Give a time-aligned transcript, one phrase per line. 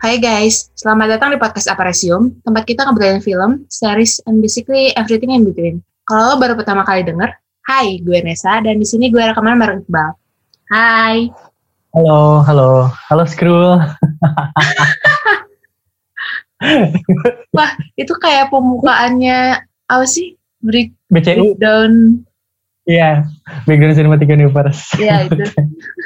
[0.00, 5.36] Hai guys, selamat datang di podcast Aparesium, tempat kita ngobrolin film, series, and basically everything
[5.36, 5.84] in between.
[6.08, 7.28] Kalau lo baru pertama kali denger,
[7.68, 10.16] hai, gue Nesa, dan di sini gue rekaman bareng Iqbal.
[10.72, 11.28] Hai,
[11.92, 13.76] Halo, halo, halo Skrull.
[17.52, 19.60] wah itu kayak pembukaannya
[19.92, 20.40] apa sih?
[20.64, 22.24] Break, BCU, breakdown,
[22.88, 23.28] iya,
[23.68, 24.96] Background Cinematic Universe.
[24.96, 25.36] ya itu.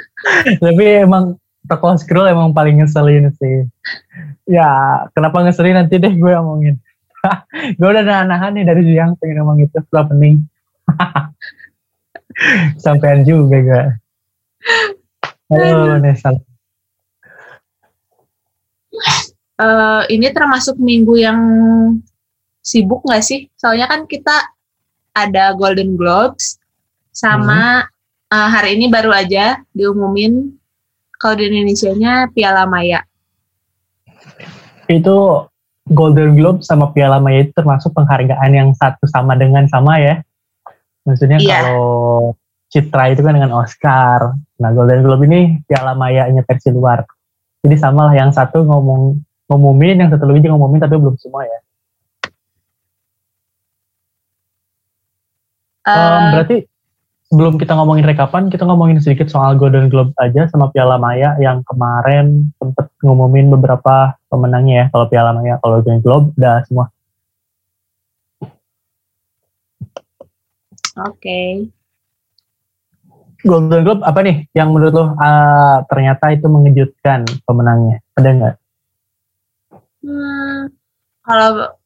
[0.66, 1.38] Tapi emang
[1.68, 3.68] tokoh Skrull emang paling ngeselin sih.
[4.48, 6.80] Ya, kenapa ngeselin nanti deh gue omongin.
[7.78, 10.42] gue udah nahan-nahan nih dari siang pengen ngomong itu setelah pening.
[12.82, 13.84] Sampean juga gue.
[15.52, 16.32] Halo, Nesa.
[19.58, 21.40] Eh, ini termasuk minggu yang
[22.62, 23.50] sibuk nggak sih?
[23.58, 24.54] Soalnya kan kita
[25.14, 26.62] ada Golden Globes
[27.10, 27.82] sama
[28.30, 30.57] eh, hari ini baru aja diumumin
[31.18, 33.02] kalau di Indonesia-nya Piala Maya.
[34.86, 35.44] Itu
[35.90, 40.22] Golden Globe sama Piala Maya itu termasuk penghargaan yang satu sama dengan sama ya.
[41.04, 41.64] Maksudnya Iya.
[41.64, 41.84] kalau
[42.68, 44.36] Citra itu kan dengan Oscar.
[44.60, 47.02] Nah Golden Globe ini Piala Maya-nya versi luar.
[47.64, 49.18] Jadi sama lah yang satu ngomong
[49.48, 51.58] ngumumin, yang satu lagi juga ngumumin tapi belum semua ya.
[55.88, 56.56] Em, berarti
[57.28, 61.60] sebelum kita ngomongin rekapan, kita ngomongin sedikit soal Golden Globe aja sama Piala Maya yang
[61.68, 64.86] kemarin sempet ngumumin beberapa pemenangnya ya.
[64.90, 66.88] Kalau Piala Maya, kalau Golden Globe udah semua.
[70.98, 71.68] Oke.
[73.46, 78.02] Golden Globe apa nih yang menurut lo ah, ternyata itu mengejutkan pemenangnya?
[78.18, 78.54] Ada nggak?
[80.02, 80.72] Hmm,
[81.22, 81.77] kalau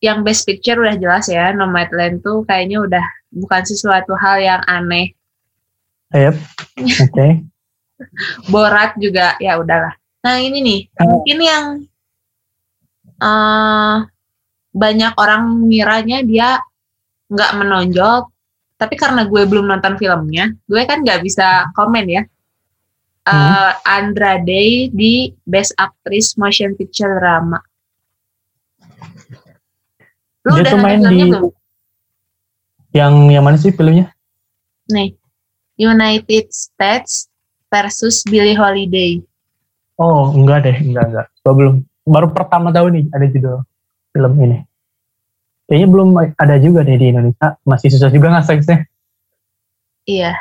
[0.00, 5.12] yang Best Picture udah jelas ya, Nomadland tuh kayaknya udah bukan sesuatu hal yang aneh.
[6.10, 6.34] Yep.
[7.06, 7.28] Oke.
[8.52, 9.92] Borat juga ya udahlah.
[10.20, 11.20] Nah ini nih, Oh.
[11.20, 11.64] mungkin yang
[13.20, 13.96] eh
[14.70, 16.48] banyak orang ngiranya dia
[17.28, 18.32] nggak menonjol,
[18.74, 22.22] tapi karena gue belum nonton filmnya, gue kan nggak bisa komen ya.
[23.20, 23.76] Eh Hmm.
[23.84, 27.60] Andra Day di Best Actress Motion Picture Drama.
[30.48, 31.52] Lu Dia udah tuh main di belum?
[32.90, 34.10] yang yang mana sih filmnya?
[34.90, 35.14] Nih,
[35.78, 37.30] United States
[37.70, 39.22] versus Billie Holiday.
[40.00, 41.26] Oh enggak deh, enggak enggak.
[41.44, 41.74] Gua belum.
[42.08, 43.62] Baru pertama tahu nih ada judul
[44.10, 44.58] film ini.
[45.70, 47.54] Kayaknya belum ada juga deh di Indonesia.
[47.62, 48.90] Masih susah juga ngaksesnya.
[50.08, 50.34] Iya.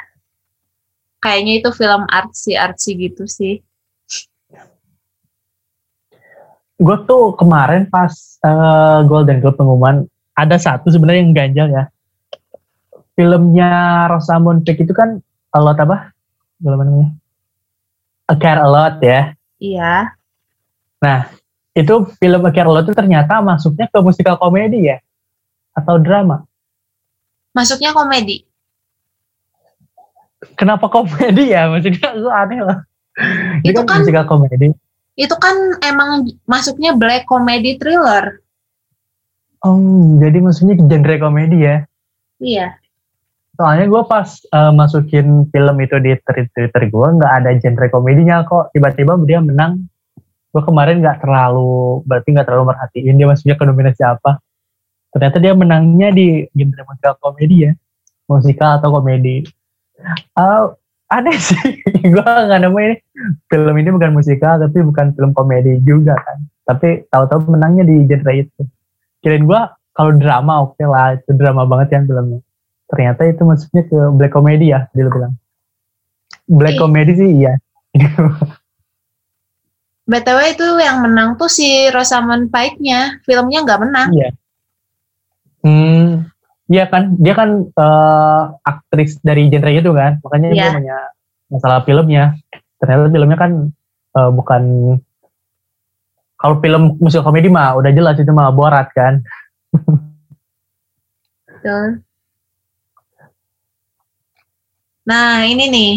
[1.21, 3.61] Kayaknya itu film artsy-artsy gitu sih.
[6.79, 11.83] Gue tuh kemarin pas eh, Golden Globe pengumuman ada satu sebenarnya yang ganjal ya.
[13.19, 13.71] Filmnya
[14.07, 15.19] Rosamund Pike itu kan
[15.51, 16.15] a lot apa?
[16.63, 17.11] Film namanya.
[18.31, 19.35] A Care A Lot ya.
[19.59, 20.15] Iya.
[21.75, 25.03] itu film A Care A Lot itu ternyata masuknya ke musikal komedi ya?
[25.75, 26.47] Atau drama?
[27.51, 28.47] Masuknya komedi.
[30.55, 31.67] kenapa komedi ya?
[31.67, 32.79] Maksudnya gue aneh lah
[33.67, 34.71] Ini Itu kan- musikal komedi
[35.17, 38.41] Itu kan emang masuknya black comedy thriller.
[39.59, 41.83] oh jadi maksudnya genre komedi ya
[42.39, 42.79] Iya.
[43.59, 48.71] Soalnya gue pas eh, masukin film itu di Twitter, gue nggak ada genre komedinya kok.
[48.71, 49.83] Tiba-tiba dia menang.
[50.49, 54.39] Gue kemarin nggak terlalu, berarti nggak terlalu merhatiin dia masuknya ke nominasi apa.
[55.11, 57.71] Ternyata dia menangnya di genre musikal komedi ya.
[58.31, 59.43] Musikal atau komedi.
[60.39, 60.63] Eh,
[61.09, 61.81] aneh sih.
[62.01, 62.95] gue nggak nemu ini.
[63.47, 66.37] Film ini bukan musikal tapi bukan film komedi juga kan.
[66.63, 68.61] Tapi tahu-tahu menangnya di genre itu.
[69.19, 69.61] Kirain gue
[69.91, 71.17] kalau drama oke lah.
[71.17, 72.39] Itu drama banget yang filmnya
[72.89, 75.37] ternyata itu masuknya ke black comedy ya dia bilang
[76.49, 76.81] black Iya.
[76.81, 77.53] comedy sih iya
[80.09, 83.21] BTW itu yang menang tuh si Rosamund Pike-nya.
[83.21, 84.09] Filmnya nggak menang.
[84.09, 84.29] iya
[85.61, 86.25] hmm
[86.69, 90.71] iya kan dia kan eh, aktris dari genre itu kan makanya dia Iya.
[90.77, 90.97] punya
[91.49, 92.23] masalah filmnya
[92.77, 93.51] ternyata filmnya kan
[94.15, 94.63] eh, bukan
[96.39, 99.19] Kalau film musikal komedi mah udah jelas itu mah Borat kan.
[101.51, 101.99] Betul.
[105.03, 105.93] Nah, ini nih.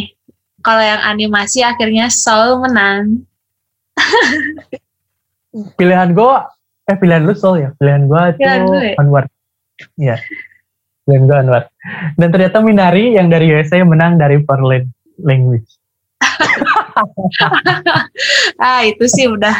[0.58, 3.22] Kalau yang animasi akhirnya Soul menang.
[5.78, 6.34] Pilihan gue,
[6.90, 7.70] eh pilihan lu Soul ya.
[7.78, 8.98] Pilihan gue itu Pilihan gue.
[8.98, 9.24] Anwar.
[11.06, 11.64] Pilihan gue Anwar.
[12.14, 14.86] Dan ternyata Minari yang dari USA menang dari foreign
[15.22, 15.68] language.
[18.60, 19.56] Ah, itu sih udah.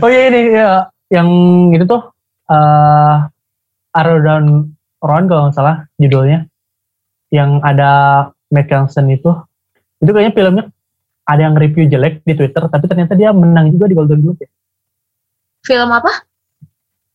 [0.00, 1.28] Oh iya ini ya, yang
[1.76, 2.08] itu tuh
[2.48, 3.16] eh
[3.94, 4.72] Arrow Down
[5.04, 6.48] Round kalau nggak salah judulnya.
[7.28, 7.90] Yang ada
[8.50, 9.30] Matt Kelsen itu.
[10.00, 10.64] Itu kayaknya filmnya
[11.28, 14.50] ada yang review jelek di Twitter, tapi ternyata dia menang juga di Golden Globe ya.
[15.62, 16.12] Film apa?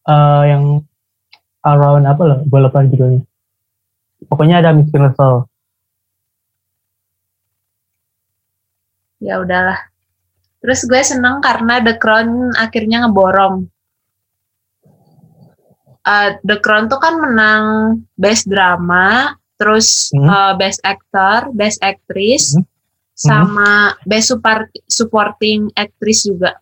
[0.06, 0.64] Eh, yang
[1.66, 3.26] Around apa loh, gue lupa judulnya.
[4.30, 5.50] Pokoknya ada Miss Russell.
[9.18, 9.80] Ya udahlah.
[10.62, 13.66] Terus gue seneng karena The Crown akhirnya ngeborong.
[16.06, 17.64] Eh, The Crown tuh kan menang
[18.14, 20.30] Best Drama, terus Hmm.
[20.30, 22.66] eh, Best Actor, Best Actress, Hmm.
[23.18, 23.70] sama
[24.06, 26.62] Best Supar- Supporting Actress juga.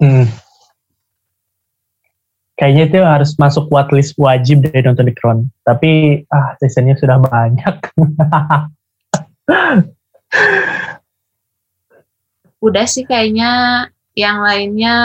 [0.00, 0.24] Hmm.
[2.56, 5.52] Kayaknya itu harus masuk watchlist wajib dari nonton The Crown.
[5.60, 7.92] Tapi ah seasonnya sudah banyak.
[12.64, 13.84] Udah sih kayaknya
[14.16, 14.96] yang lainnya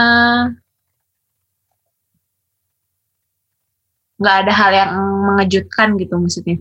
[4.15, 4.95] nggak ada hal yang
[5.27, 6.55] mengejutkan gitu maksudnya.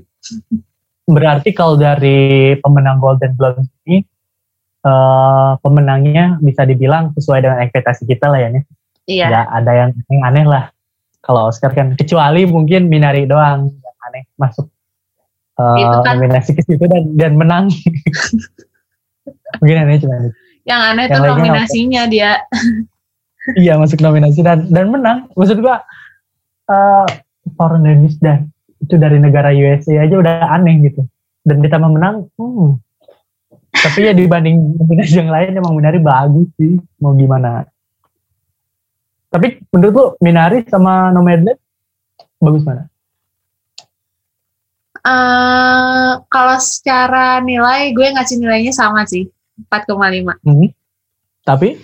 [1.07, 4.03] Berarti kalau dari pemenang Golden Globe ini
[4.83, 8.51] eh, pemenangnya bisa dibilang sesuai dengan ekspektasi kita lah ya.
[8.51, 8.67] Nis.
[9.07, 9.31] Iya.
[9.31, 10.75] Nggak ada yang, yang aneh lah.
[11.21, 14.67] Kalau Oscar kan kecuali mungkin Minari doang yang aneh masuk
[15.61, 17.69] eh, Itu kan- nominasi ke situ dan dan menang.
[19.61, 20.31] mungkin aneh cuma itu.
[20.65, 22.33] Yang aneh Yang tuh lainnya nominasinya dia.
[23.57, 25.81] iya masuk nominasi dan dan menang maksud gua
[26.69, 27.09] eh
[27.57, 31.03] foreign language dan itu dari negara USA aja udah aneh gitu
[31.49, 32.77] dan ditambah menang hmm.
[33.73, 37.65] tapi ya dibanding nominasi yang lain emang Minari bagus sih mau gimana
[39.31, 41.57] tapi menurut lu Minari sama Nomadland
[42.43, 42.85] bagus mana
[45.01, 49.31] eh kalau secara nilai gue ngasih nilainya sama sih
[49.71, 50.41] 4,5.
[50.45, 50.69] Hmm.
[51.47, 51.79] tapi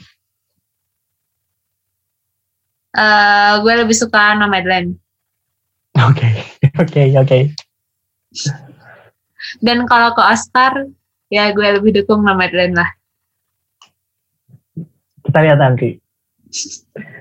[2.96, 4.96] Eh gue lebih suka Nomadland.
[6.00, 6.28] oke
[6.82, 7.38] oke oke
[9.60, 10.88] Dan kalau ke Oscar
[11.28, 12.90] ya gue lebih dukung Nomadland lah.
[15.28, 16.00] kita lihat nanti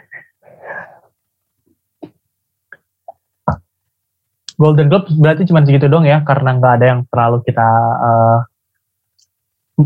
[4.55, 7.67] Golden Globe berarti cuma segitu dong ya karena nggak ada yang terlalu kita
[7.99, 8.37] eh,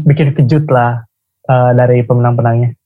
[0.05, 1.03] bikin kejut lah
[1.49, 2.77] eh, dari pemenang-penangnya.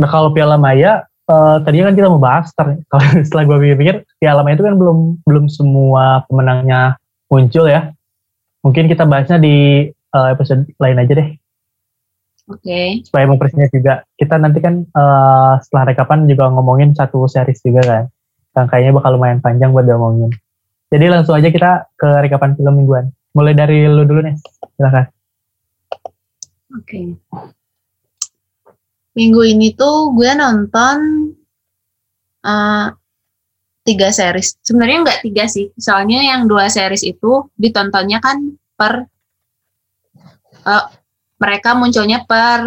[0.00, 3.96] Nah kalau Piala Maya eh, tadinya kan kita mau bahas ter- kalau setelah gue pikir-pikir
[4.16, 6.96] Piala Maya itu kan belum belum semua pemenangnya
[7.28, 7.92] muncul ya.
[8.64, 11.28] Mungkin kita bahasnya di eh, episode lain aja deh
[12.46, 13.04] Oke.
[13.04, 13.94] supaya mempersiapkan juga.
[14.16, 18.04] Kita nanti kan eh, setelah rekapan juga ngomongin satu series juga kan.
[18.56, 20.32] Yang kayaknya bakal lumayan panjang buat diomongin.
[20.86, 23.10] Jadi langsung aja kita ke rekapan film mingguan.
[23.34, 24.36] Mulai dari lu dulu nih,
[24.78, 25.06] silakan.
[26.78, 27.00] Oke.
[29.16, 30.96] Minggu ini tuh gue nonton
[32.46, 32.86] eh,
[33.82, 34.62] tiga series.
[34.62, 35.74] Sebenarnya nggak tiga sih.
[35.74, 39.10] Soalnya yang dua series itu ditontonnya kan per
[40.62, 40.86] eh,
[41.36, 42.62] mereka munculnya per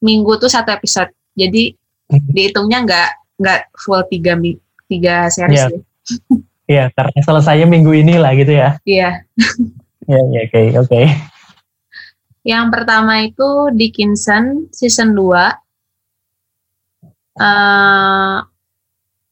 [0.00, 1.12] minggu tuh satu episode.
[1.36, 1.76] Jadi
[2.08, 4.40] dihitungnya nggak nggak full tiga
[4.88, 5.68] tiga series ya.
[6.72, 8.80] Iya, karena selesainya minggu ini lah gitu ya.
[8.88, 9.28] Iya.
[10.08, 11.02] Iya, iya, oke, oke.
[12.42, 15.52] Yang pertama itu Dickinson season 2.
[17.36, 18.36] Eh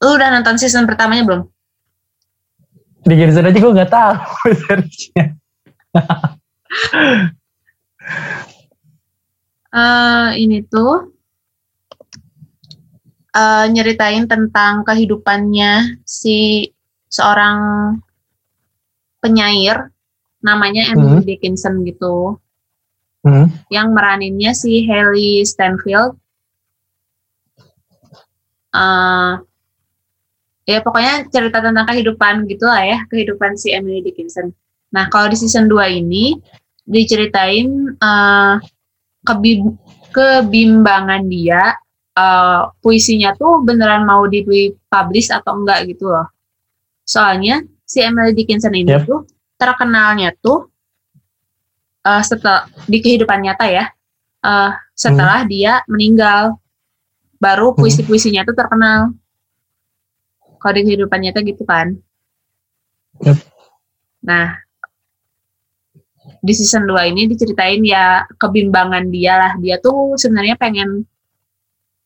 [0.01, 1.43] lu udah nonton season pertamanya belum?
[3.01, 4.15] Di Gibson aja gue nggak tahu.
[9.71, 11.15] Eh ini tuh
[13.31, 16.67] eh nyeritain tentang kehidupannya si
[17.11, 17.59] seorang
[19.21, 19.91] penyair
[20.41, 21.27] namanya Emily Hmm.
[21.27, 22.41] Dickinson gitu.
[23.21, 23.53] Hmm.
[23.69, 26.17] Yang meraninnya si Haley Stanfield.
[28.71, 29.35] eh
[30.63, 34.55] ya pokoknya cerita tentang kehidupan gitu lah ya, kehidupan si Emily Dickinson.
[34.95, 36.39] Nah, kalau di season 2 ini
[36.87, 37.67] diceritain
[37.99, 38.55] eh
[39.27, 39.75] kebim-
[40.15, 41.75] kebimbangan dia
[42.15, 46.31] eh, puisinya tuh beneran mau dipublish atau enggak gitu loh.
[47.11, 49.03] Soalnya si Emily Dickinson ini Yep.
[49.11, 49.27] tuh
[49.59, 50.71] terkenalnya tuh
[52.07, 53.91] eh, setelah di kehidupan nyata ya,
[54.47, 56.55] eh, setelah dia meninggal.
[57.41, 59.17] baru puisi-puisinya tuh terkenal.
[60.61, 61.97] Kalau di kehidupan nyata gitu kan.
[63.25, 63.41] Yep.
[64.29, 64.61] Nah,
[66.45, 69.53] di season 2 ini diceritain ya kebimbangan dia lah.
[69.57, 71.09] Dia tuh sebenarnya pengen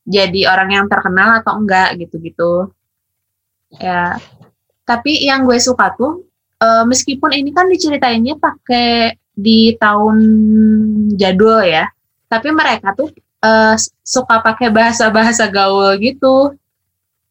[0.06, 2.70] jadi orang yang terkenal atau enggak gitu-gitu.
[3.82, 4.14] Ya.
[4.84, 6.28] Tapi yang gue suka tuh
[6.60, 10.16] eh, meskipun ini kan diceritainnya pakai di tahun
[11.18, 11.90] jadul ya,
[12.28, 13.10] tapi mereka tuh
[13.42, 13.74] eh,
[14.04, 16.52] suka pakai bahasa-bahasa gaul gitu.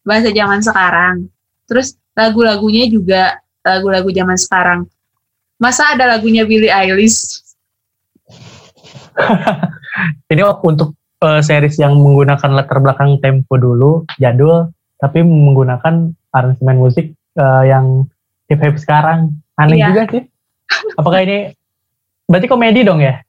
[0.03, 1.31] Bahasa zaman sekarang.
[1.63, 4.79] Terus lagu-lagunya juga lagu-lagu zaman sekarang.
[5.55, 7.39] Masa ada lagunya Billie Eilish?
[10.31, 17.13] Ini untuk eh, series yang menggunakan latar belakang tempo dulu, jadul, tapi menggunakan aransemen musik
[17.33, 18.05] eh, yang
[18.45, 19.33] hip-hip sekarang.
[19.53, 19.87] Aneh Iya.
[19.89, 20.23] juga sih.
[20.93, 21.53] Apakah ini
[22.25, 23.21] berarti komedi dong ya?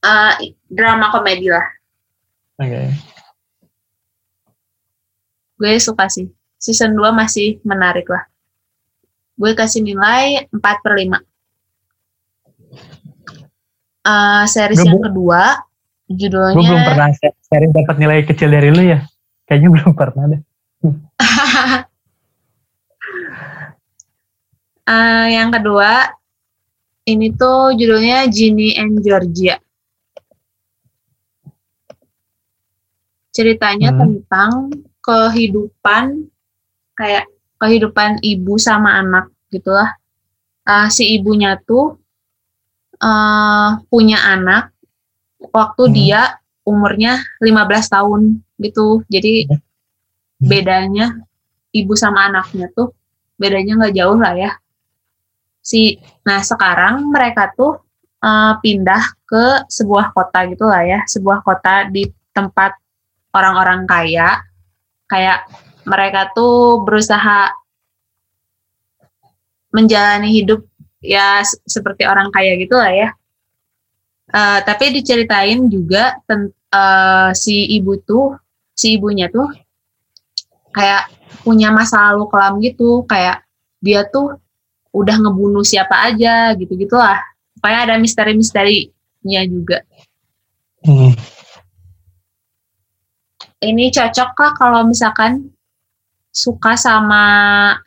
[0.00, 0.32] Eh,
[0.66, 1.66] drama komedi lah.
[2.56, 2.92] Oke.
[5.56, 6.28] gue suka sih.
[6.56, 8.28] Season 2 masih menarik lah.
[9.34, 11.16] Gue kasih nilai 4 per 5.
[14.04, 15.42] Eh, series Gue yang kedua,
[16.06, 19.00] Gue belum judulnya pernah se- series dapat nilai kecil dari lu ya.
[19.44, 20.40] Kayaknya belum pernah deh.
[24.86, 26.14] Eh, yang kedua,
[27.10, 29.58] ini tuh judulnya Ginny and Georgia.
[33.34, 33.98] Ceritanya Hmm.
[34.00, 34.50] tentang
[35.02, 36.30] kehidupan
[36.96, 37.26] kayak
[37.58, 39.90] kehidupan ibu sama anak gitulah.
[40.66, 41.98] Eh, si ibunya tuh
[42.96, 44.72] eh, punya anak
[45.52, 45.92] waktu Hmm.
[45.92, 46.22] dia
[46.64, 49.04] umurnya 15 tahun gitu.
[49.12, 49.60] Jadi Hmm.
[50.40, 51.06] bedanya
[51.76, 52.96] ibu sama anaknya tuh
[53.36, 54.56] bedanya nggak jauh lah ya.
[55.66, 57.82] Si nah sekarang mereka tuh
[58.22, 62.78] eh, pindah ke sebuah kota gitu lah ya, sebuah kota di tempat
[63.34, 64.38] orang-orang kaya.
[65.10, 65.46] Kayak
[65.86, 67.50] mereka tuh berusaha
[69.74, 70.62] menjalani hidup
[71.02, 73.08] ya se- seperti orang kaya gitu lah ya.
[74.26, 78.38] Eh, tapi diceritain juga eh, si ibu tuh,
[78.74, 79.46] si ibunya tuh
[80.74, 81.08] kayak
[81.46, 83.46] punya masa lalu kelam gitu, kayak
[83.80, 84.34] dia tuh
[84.96, 87.20] udah ngebunuh siapa aja gitu gitulah.
[87.60, 89.84] Pokoknya ada misteri-misterinya juga.
[90.80, 91.12] Hmm.
[93.60, 95.52] Ini cocok lah kalau misalkan
[96.32, 97.24] suka sama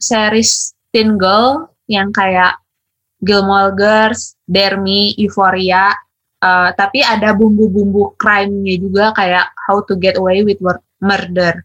[0.02, 2.58] series teen girl yang kayak
[3.22, 5.94] Gilmore Girls, Dermy, Euphoria,
[6.42, 11.62] eh, tapi ada bumbu-bumbu crime-nya juga kayak How to Get Away with Mur- Murder.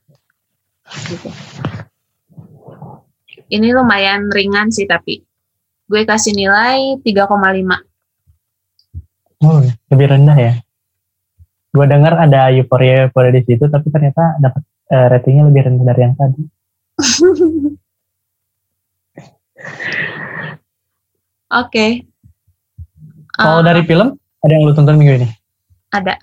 [1.09, 1.29] Gitu.
[3.49, 5.25] Ini lumayan ringan sih tapi
[5.85, 7.85] gue kasih nilai 3,5.
[9.41, 9.61] Oh,
[9.91, 10.53] lebih rendah ya.
[11.69, 16.01] Gue dengar ada euforia euforia di situ, tapi ternyata dapat eh, ratingnya lebih rendah dari
[16.01, 16.43] yang tadi.
[21.53, 21.87] Oke.
[23.35, 25.29] Kalau Eh, dari film, ada yang lu tonton minggu ini?
[25.89, 26.19] ada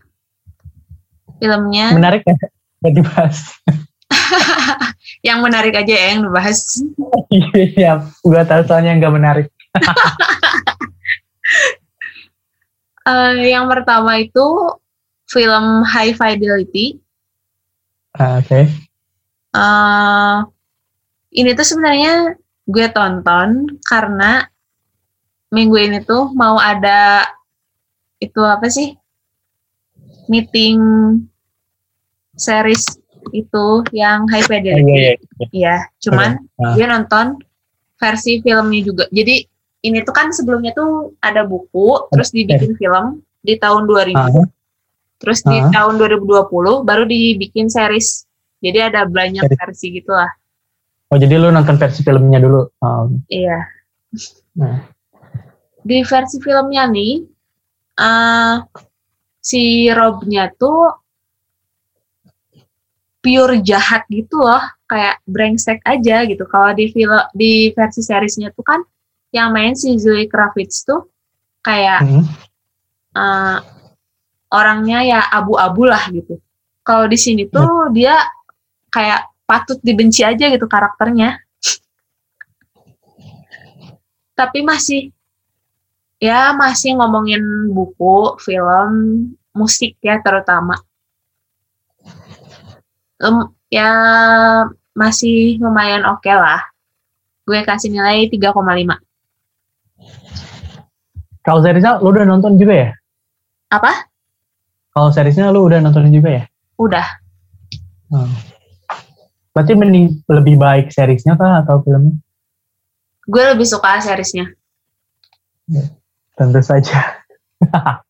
[1.40, 2.36] filmnya Menarik ya?
[2.92, 3.56] Dibahas.
[5.22, 6.60] yang menarik aja ya yang dibahas.
[7.32, 9.48] Iya, gue tahu soalnya nggak menarik.
[13.02, 14.46] Eh, yang pertama itu
[15.26, 17.02] film High Fidelity.
[18.14, 18.70] Ah, Oke.
[19.58, 20.38] Eh,
[21.42, 22.38] ini tuh sebenarnya
[22.70, 24.46] gue tonton karena
[25.50, 27.26] minggu ini tuh mau ada
[28.22, 28.94] itu apa sih
[30.30, 30.78] meeting
[32.38, 34.92] series itu yang High Oh, Fidelity.
[34.92, 35.48] iya, iya.
[35.52, 36.74] Iya, cuman Ah.
[36.74, 37.26] gue nonton
[37.96, 39.06] versi filmnya juga.
[39.08, 39.46] Jadi
[39.82, 44.46] ini tuh kan sebelumnya tuh ada buku, terus dibikin film di tahun 2000, Ah,
[45.18, 45.70] terus di Ah.
[45.70, 48.26] tahun 2020 baru dibikin series.
[48.58, 49.58] Jadi ada banyak Series.
[49.58, 50.30] versi gitulah.
[51.10, 52.62] Oh, jadi lu nonton versi filmnya dulu?
[52.80, 53.58] Oh, Iya.
[54.54, 54.86] nah.
[55.82, 57.26] Di versi filmnya nih,
[57.98, 58.56] eh
[59.42, 61.01] si Robnya tuh
[63.22, 66.44] pure jahat gitu loh, kayak brengsek aja gitu.
[66.50, 68.82] Kalau di film di versi seriesnya tuh kan
[69.32, 71.08] yang main si Zoe Kravitz tuh
[71.62, 72.26] kayak Hmm.
[73.16, 73.58] eh,
[74.52, 76.42] orangnya ya abu-abu lah gitu.
[76.82, 78.18] Kalau di sini tuh dia
[78.92, 81.40] kayak patut dibenci aja gitu karakternya.
[84.34, 85.14] Tapi masih
[86.18, 88.92] ya masih ngomongin buku, film,
[89.54, 90.76] musik ya terutama.
[93.22, 93.90] Lem- ya
[94.98, 96.66] masih lumayan oke lah.
[97.46, 98.98] Gue kasih nilai 3,5.
[101.42, 102.90] Kalau seriesnya lu udah nonton juga ya?
[103.70, 104.10] Apa?
[104.94, 106.44] Kalau seriesnya lu udah nonton juga ya?
[106.78, 107.08] Udah.
[108.10, 108.34] Hmm.
[109.52, 112.18] Berarti mending lebih baik seriesnya kah atau filmnya?
[113.30, 114.50] Gue lebih suka seriesnya.
[116.36, 117.22] Tentu saja.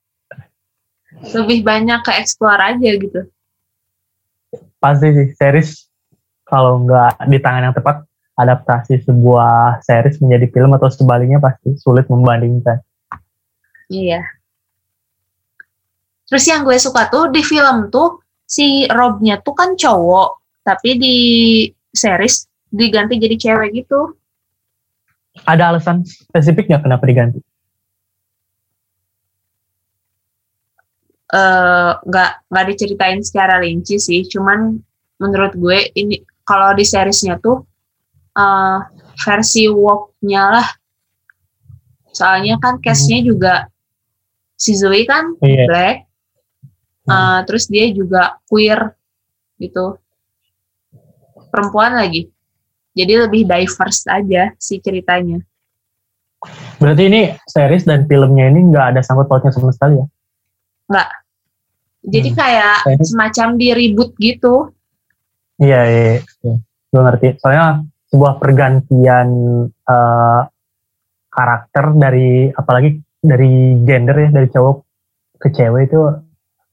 [1.22, 3.30] Lebih banyak ke explore aja gitu.
[4.82, 5.86] Pasti sih series
[6.42, 8.02] kalau nggak di tangan yang tepat
[8.34, 12.82] adaptasi sebuah series menjadi film atau sebaliknya pasti sulit membandingkan.
[13.94, 14.26] Iya.
[16.26, 21.18] Terus yang gue suka tuh di film tuh si Robnya tuh kan cowok, tapi di
[21.94, 24.16] series diganti jadi cewek gitu.
[25.44, 27.44] Ada alasan spesifiknya kenapa diganti?
[31.32, 34.76] Eh, nggak nggak diceritain secara rinci sih, cuman
[35.16, 37.64] menurut gue ini kalau di seriesnya tuh
[38.36, 38.78] eh,
[39.16, 40.68] versi woke-nya lah.
[42.12, 43.72] Soalnya kan cast-nya juga
[44.60, 45.66] si Zoe kan Iya.
[45.72, 45.98] black,
[47.08, 48.92] eh, terus dia juga queer
[49.56, 49.96] gitu,
[51.48, 52.28] perempuan lagi.
[52.92, 55.40] Jadi lebih diverse aja si ceritanya.
[56.76, 60.08] Berarti ini series dan filmnya ini nggak ada sangkut pautnya sama sekali ya?
[62.02, 62.38] Jadi Hmm.
[62.38, 64.74] kayak semacam di reboot gitu.
[65.62, 66.02] Iya, iya,
[66.42, 66.56] iya.
[66.92, 67.28] gue ngerti.
[67.40, 69.28] Soalnya sebuah pergantian
[69.70, 70.42] eh,
[71.32, 74.78] karakter dari apalagi dari gender ya dari cowok
[75.40, 76.00] ke cewek itu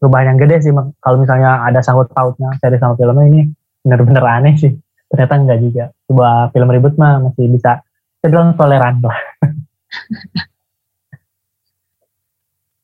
[0.01, 0.73] perubahan yang gede sih.
[0.75, 3.41] Kalau misalnya ada sangkut pautnya series sama filmnya ini
[3.85, 4.73] bener-bener aneh sih.
[5.13, 5.85] Ternyata enggak juga.
[6.09, 7.85] Sebuah film ribut mah masih bisa
[8.19, 9.21] saya bilang toleran lah.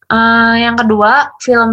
[0.04, 1.72] Eh, yang kedua, film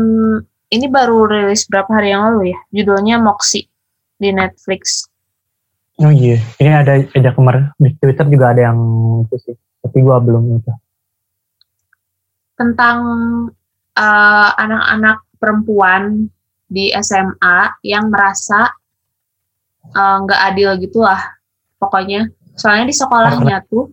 [0.71, 2.59] ini baru rilis berapa hari yang lalu ya.
[2.71, 3.67] Judulnya Moxie
[4.15, 5.05] di Netflix.
[5.99, 8.79] Oh iya, ini ada ada kemarin di Twitter juga ada yang
[9.27, 9.55] itu sih.
[9.84, 10.71] Tapi gua belum itu.
[12.55, 12.97] Tentang
[13.99, 16.31] eh, anak-anak perempuan
[16.71, 18.71] di SMA yang merasa
[19.91, 21.19] eh, nggak adil gitu lah.
[21.77, 23.91] Pokoknya, soalnya di sekolahnya tuh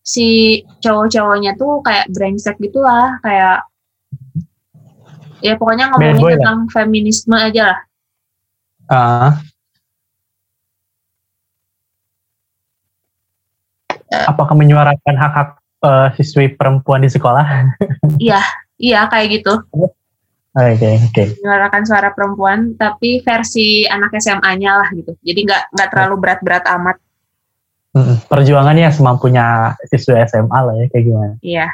[0.00, 3.66] si cowok-cowoknya tuh kayak brengsek gitu lah, kayak
[5.46, 6.34] ya pokoknya boy ngomongin lah.
[6.42, 7.78] tentang feminisme aja lah.
[8.86, 9.30] Ah.
[14.06, 17.46] Apakah menyuarakan hak-hak eh, siswi perempuan di sekolah?
[18.76, 19.56] Iya, kayak gitu.
[20.56, 21.22] Oke, oke.
[21.40, 25.16] menyuarakan suara perempuan tapi versi anak SMA-nya lah gitu.
[25.24, 26.96] Jadi nggak nggak terlalu berat-berat amat.
[27.96, 28.20] Mm-mm.
[28.28, 31.34] Perjuangannya semampunya siswi SMA lah ya, kayak gimana?
[31.40, 31.68] Iya,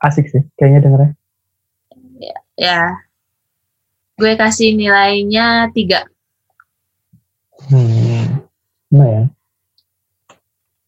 [0.00, 1.10] Asik sih, kayaknya dengernya.
[2.60, 2.92] Ya.
[4.20, 6.04] Gue kasih nilainya tiga.
[7.72, 8.44] Hmm.
[8.92, 9.32] Lumayan.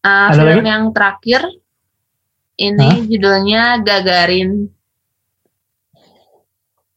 [0.03, 0.69] Uh, Ada film lagi?
[0.69, 1.43] yang terakhir
[2.59, 4.69] ini judulnya Gagarin.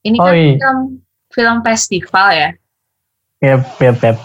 [0.04, 0.54] Ini Oh, kan iya.
[0.60, 0.80] film
[1.32, 2.50] film festival ya.
[3.40, 4.18] Yep, yep, yep.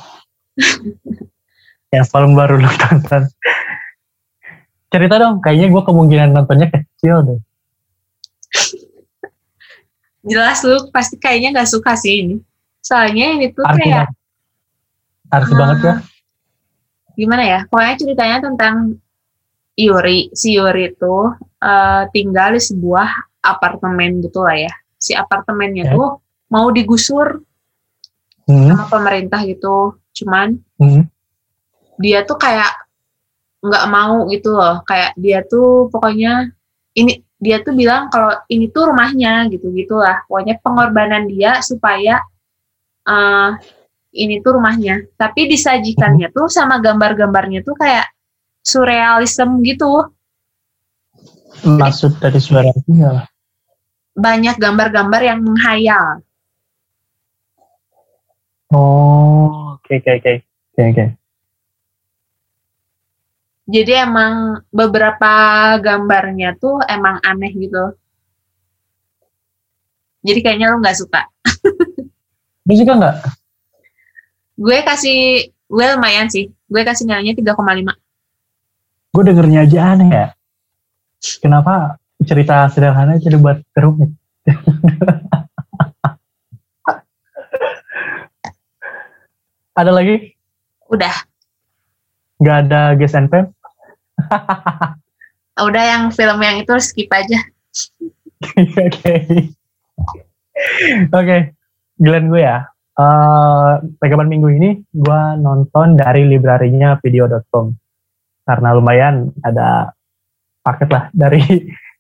[1.91, 3.29] yang paling baru lu tonton.
[4.91, 7.41] Cerita dong, kayaknya gue kemungkinan nontonnya kecil deh.
[10.23, 12.37] Jelas lu pasti kayaknya nggak suka sih ini.
[12.81, 14.09] Soalnya ini tuh Arti kayak.
[15.31, 15.59] Arti Ah.
[15.59, 15.95] banget ya.
[17.13, 18.97] gimana ya pokoknya ceritanya tentang
[19.77, 21.17] Yuri si Yuri itu
[21.61, 23.09] eh, tinggal di sebuah
[23.41, 25.93] apartemen gitu lah ya si apartemennya Ya.
[25.93, 26.09] tuh
[26.49, 27.45] mau digusur
[28.49, 31.07] Hmm, sama pemerintah gitu cuman hmm.
[31.99, 32.73] dia tuh kayak
[33.61, 36.49] nggak mau gitu loh kayak dia tuh pokoknya
[36.97, 42.21] ini dia tuh bilang kalau ini tuh rumahnya gitu gitulah pokoknya pengorbanan dia supaya
[43.09, 43.51] eh,
[44.21, 48.07] ini tuh rumahnya tapi disajikannya tuh sama gambar-gambarnya tuh kayak
[48.61, 50.13] surrealism gitu
[51.61, 53.27] Maksud dari suara itu ya.
[54.15, 56.23] banyak gambar-gambar yang menghayal
[58.71, 60.35] Oh, oke, oke, oke.
[60.47, 61.05] Oke, oke.
[63.71, 65.31] Jadi emang beberapa
[65.79, 67.95] gambarnya tuh emang aneh gitu
[70.27, 71.23] jadi kayaknya lo nggak suka
[72.69, 73.17] Lu suka nggak?
[74.61, 75.19] gue kasih
[75.71, 77.57] gue lumayan sih gue kasih nilainya 3,5
[79.11, 80.31] Gue dengernya aja aneh ya.
[81.43, 84.15] Kenapa cerita sederhana aja dibuat rumit?
[89.81, 90.39] Ada lagi?
[90.91, 91.15] udah
[92.43, 93.31] Nggak ada guest and?
[95.69, 97.39] Udah yang film yang itu skip aja
[98.57, 99.15] Oke.
[101.19, 101.37] Oke,
[102.01, 102.65] Glenn gue ya.
[103.01, 107.73] Eh, rekaman minggu ini gue nonton dari librarinya video.com
[108.45, 109.95] karena lumayan ada
[110.61, 111.41] paket lah dari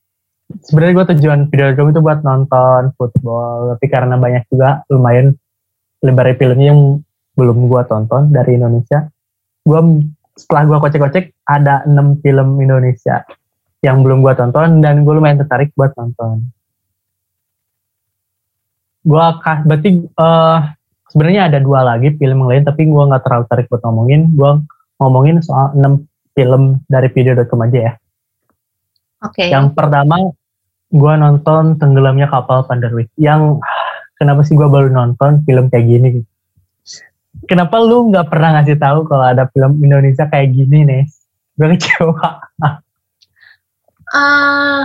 [0.66, 5.32] sebenarnya gue tujuan video.com itu buat nonton football tapi karena banyak juga lumayan
[6.04, 7.00] lembar filmnya yang
[7.36, 9.08] belum gua tonton dari Indonesia.
[9.64, 9.80] Gua
[10.36, 13.24] setelah gua kocek-kocek ada enam film Indonesia
[13.80, 16.44] yang belum gua tonton dan gue lumayan tertarik buat nonton.
[19.00, 20.60] Gua kah berarti eh
[21.08, 24.20] sebenarnya ada dua lagi film lain tapi gua nggak terlalu tertarik buat ngomongin.
[24.36, 24.60] Gua
[25.00, 26.04] ngomongin soal enam
[26.36, 27.92] film dari video.com aja ya.
[29.24, 29.48] Oke.
[29.48, 30.32] Yang pertama
[30.92, 33.08] gua nonton tenggelamnya kapal Panderwick.
[33.16, 33.64] Yang
[34.20, 36.20] kenapa sih gua baru nonton film kayak gini?
[37.34, 37.44] Gitu?
[37.46, 41.02] Kenapa lu nggak pernah ngasih tahu kalau ada film Indonesia kayak gini nih?
[41.54, 42.28] Gue kecewa.
[44.10, 44.82] Eh,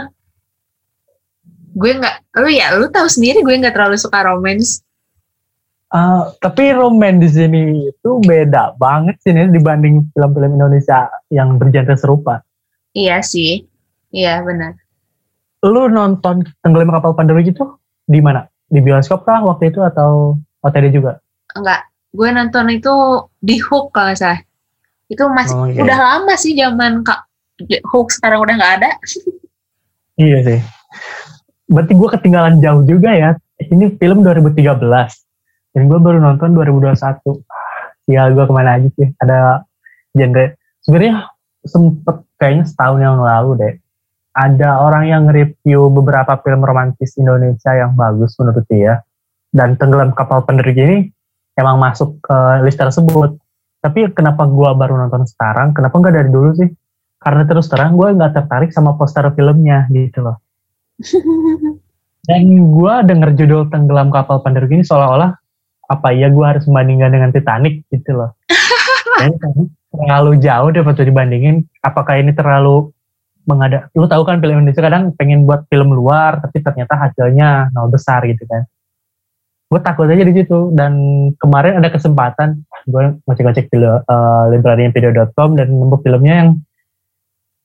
[1.74, 4.86] gue nggak, lu ya, lu tahu sendiri gue nggak terlalu suka romance.
[5.90, 11.96] Ah, tapi roman di sini itu beda banget sih nih dibanding film-film Indonesia yang bergenre
[11.96, 12.44] serupa.
[12.92, 13.64] Iya sih,
[14.12, 14.76] iya benar.
[15.64, 17.66] Lu nonton Tenggelam Kapal Pandewi itu
[18.06, 18.46] di mana?
[18.66, 21.22] Di bioskop kah waktu itu atau OTD juga?
[21.56, 22.94] Enggak, gue nonton itu
[23.44, 24.40] di Hook kalau salah.
[25.12, 25.84] Itu masih Oh, iya.
[25.84, 27.28] udah lama sih zaman kak
[27.92, 28.92] Hook sekarang udah nggak ada.
[30.16, 30.60] Iya sih.
[31.68, 33.30] Berarti gue ketinggalan jauh juga ya.
[33.60, 34.80] Ini film 2013.
[35.76, 37.44] Dan gue baru nonton 2021.
[38.08, 39.12] Ya gue ke mana aja sih.
[39.20, 39.68] Ada
[40.16, 40.56] genre.
[40.88, 41.16] Sebenarnya
[41.66, 43.74] sempet kayaknya setahun yang lalu deh.
[44.36, 49.00] Ada orang yang nge-review beberapa film romantis Indonesia yang bagus menurut dia.
[49.56, 51.15] Dan Tenggelam Kapal Penerja ini
[51.56, 52.38] emang masuk ke
[52.68, 53.40] list tersebut.
[53.80, 55.72] Tapi kenapa gue baru nonton sekarang?
[55.72, 56.70] Kenapa nggak dari dulu sih?
[57.22, 60.38] Karena terus terang gue nggak tertarik sama poster filmnya gitu loh.
[62.26, 65.38] Dan gue denger judul Tenggelam Kapal Panderu ini seolah-olah
[65.86, 68.34] apa ya gue harus membandingkan dengan Titanic gitu loh.
[69.22, 71.56] Dan kayaknya terlalu jauh deh waktu dibandingin.
[71.86, 72.90] Apakah ini terlalu
[73.46, 73.94] mengada?
[73.94, 78.26] Lu tahu kan film Indonesia kadang pengen buat film luar, tapi ternyata hasilnya nol besar
[78.26, 78.66] gitu kan.
[79.66, 80.72] Gue takut aja di situ.
[80.72, 80.94] Dan
[81.42, 84.46] kemarin ada kesempatan gue ngecek-ngecek film uh,
[85.58, 86.50] dan nemu filmnya yang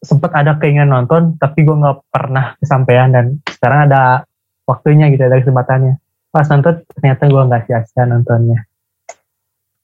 [0.01, 4.25] sempat ada keinginan nonton tapi gue nggak pernah kesampaian dan sekarang ada
[4.65, 6.01] waktunya gitu ada kesempatannya
[6.33, 8.65] pas nonton ternyata gue nggak sia-sia nontonnya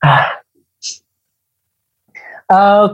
[0.01, 0.41] ah.
[2.47, 2.85] Eh,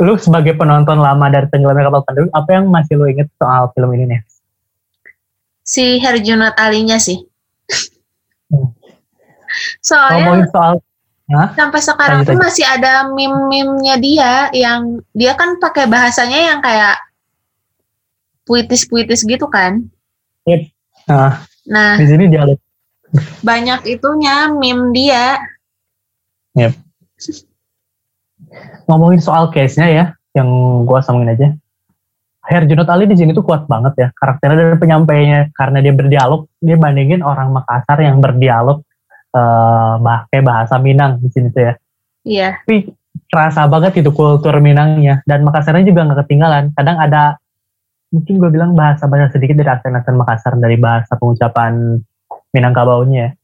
[0.00, 3.92] lu sebagai penonton lama dari tenggelamnya kapal Pandu apa yang masih lu inget soal film
[3.92, 4.20] ini nih
[5.70, 7.29] Si Herjunot Alinya sih.
[9.82, 10.74] Soalnya ngomongin soal
[11.30, 11.54] Hah?
[11.54, 16.98] sampai sekarang tuh masih ada meme-meme-nya dia yang dia kan pakai bahasanya yang kayak
[18.42, 19.86] puitis-puitis gitu kan.
[21.06, 22.58] nah, Nah, di sini dialog
[23.42, 25.38] banyak itunya meme dia.
[28.86, 30.48] ngomongin soal case-nya ya, yang
[30.86, 31.48] gua sambungin aja.
[32.50, 36.74] Herjunot Ali di sini tuh kuat banget ya karakternya dan penyampaiannya karena dia berdialog dia
[36.74, 38.82] bandingin orang Makassar yang berdialog
[39.30, 41.72] eh pakai bahasa Minang di sini tuh ya.
[42.26, 42.48] Iya.
[42.66, 42.90] Tapi
[43.30, 46.74] terasa banget itu kultur Minangnya dan Makassarnya juga nggak ketinggalan.
[46.74, 47.38] Kadang ada
[48.10, 52.02] mungkin gue bilang bahasa bahasa sedikit dari aksen-aksen Makassar dari bahasa pengucapan
[52.50, 53.38] Minangkabaunya.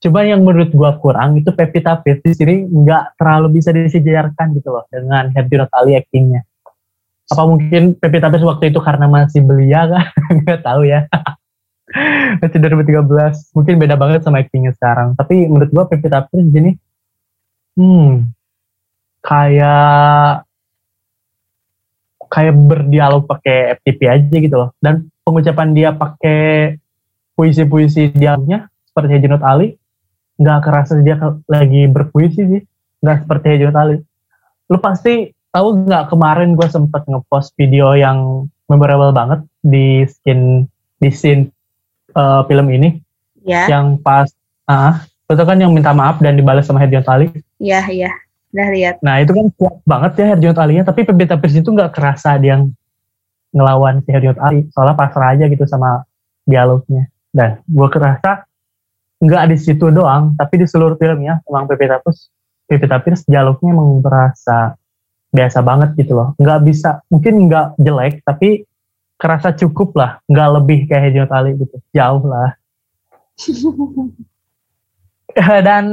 [0.00, 4.72] Coba yang menurut gua kurang itu Pevita Pierce di sini nggak terlalu bisa disejarkan gitu
[4.72, 6.44] loh dengan Herjunot Ali actingnya.
[7.26, 10.04] Apa mungkin Pevita Pierce waktu itu karena masih belia kan?
[10.42, 11.06] Nggak tahu ya.
[12.42, 15.14] masih 2013 mungkin beda banget sama actingnya sekarang.
[15.18, 16.70] Tapi menurut gua Pevita Pierce di sini,
[17.78, 18.10] hmm,
[19.22, 20.46] kayak
[22.26, 24.70] kayak berdialog pakai FTP aja gitu loh.
[24.78, 26.78] Dan pengucapan dia pakai
[27.36, 29.76] puisi-puisi dialognya seperti Herjunot Ali
[30.40, 32.62] nggak kerasa dia lagi berpuisi sih
[33.04, 33.96] nggak seperti Herjunot Ali
[34.72, 40.68] lu pasti tahu nggak kemarin gue sempet ngepost video yang memorable banget di skin
[41.00, 41.48] di scene
[42.12, 43.00] uh, film ini?
[43.46, 44.28] Ya, yang pas
[44.68, 47.32] ah itu kan yang minta maaf dan dibalas sama Herjunot Ali.
[47.56, 48.12] Iya, iya.
[48.52, 48.96] Udah lihat.
[49.04, 52.56] nah itu kan kuat banget ya Herjunot Ali-nya tapi Pevita Pierce itu nggak kerasa dia
[52.56, 52.72] yang
[53.56, 54.68] ngelawan si Herjunot Ali.
[54.76, 56.04] Soalnya pasrah aja gitu sama
[56.44, 57.08] dialognya.
[57.32, 58.44] Dan gue kerasa
[59.16, 62.28] nggak di situ doang tapi di seluruh filmnya emang Pevita Pierce
[62.68, 64.76] Pevita Pierce dialognya emang terasa
[65.36, 66.32] biasa banget gitu loh.
[66.40, 68.64] Nggak bisa mungkin nggak jelek tapi
[69.20, 70.10] kerasa cukup lah.
[70.24, 71.76] Nggak lebih kayak Herjunot Ali gitu.
[71.92, 72.56] Jauh lah.
[75.68, 75.84] Dan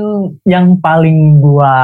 [0.48, 1.76] yang paling gua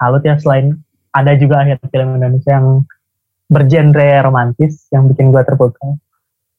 [0.00, 0.80] salut ya selain
[1.12, 2.88] ada juga akhir film Indonesia yang
[3.52, 6.00] bergenre romantis yang bikin gua terpukau.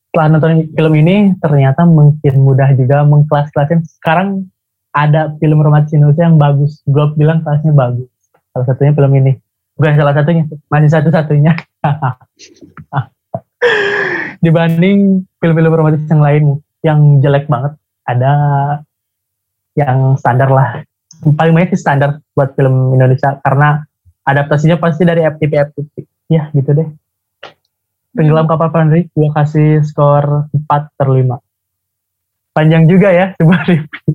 [0.09, 3.85] Setelah nonton film ini ternyata mungkin mudah juga mengkelas-kelasin.
[3.89, 4.45] Sekarang
[4.93, 6.81] ada film romantis Indonesia yang bagus.
[6.89, 8.09] Gue bilang kelasnya bagus.
[8.49, 9.37] Salah satunya film ini
[9.79, 11.55] bukan salah satunya masih satu-satunya.
[14.43, 18.33] Dibanding film-film romantis yang lain yang jelek banget ada
[19.79, 20.83] yang standar lah.
[21.23, 23.83] Paling banyak sih standar buat film Indonesia karena
[24.27, 25.93] adaptasinya pasti dari FTP FTP
[26.27, 26.87] ya gitu deh.
[28.15, 31.39] Tenggelam kapal Pandri gue kasih skor 4 per 5
[32.59, 34.11] panjang juga ya sebuah review.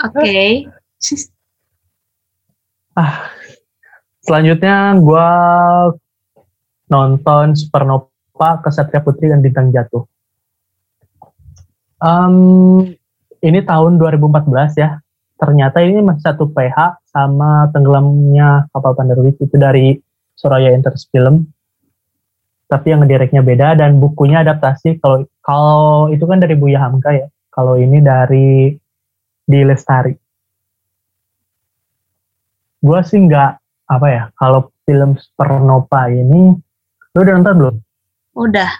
[0.00, 0.44] Oke.
[2.92, 3.24] ah
[4.22, 5.28] selanjutnya gue
[6.88, 10.06] nonton Supernova Kesatria Putri dan Bintang Jatuh.
[12.02, 12.34] Em,
[13.42, 14.98] ini tahun 2014 ya.
[15.38, 19.98] Ternyata ini masih satu PH sama tenggelamnya kapal Pandarwis itu dari
[20.38, 21.50] Soraya Enters Film.
[22.70, 25.02] Tapi yang ngedireknya beda dan bukunya adaptasi.
[25.02, 27.26] Kalau kalau itu kan dari Buya Hamka ya.
[27.50, 28.70] Kalau ini dari
[29.42, 30.14] di Lestari.
[32.82, 33.61] Gue sih nggak
[33.92, 36.56] apa ya kalau film Supernova ini
[37.12, 37.76] lu udah nonton belum?
[38.40, 38.70] Udah.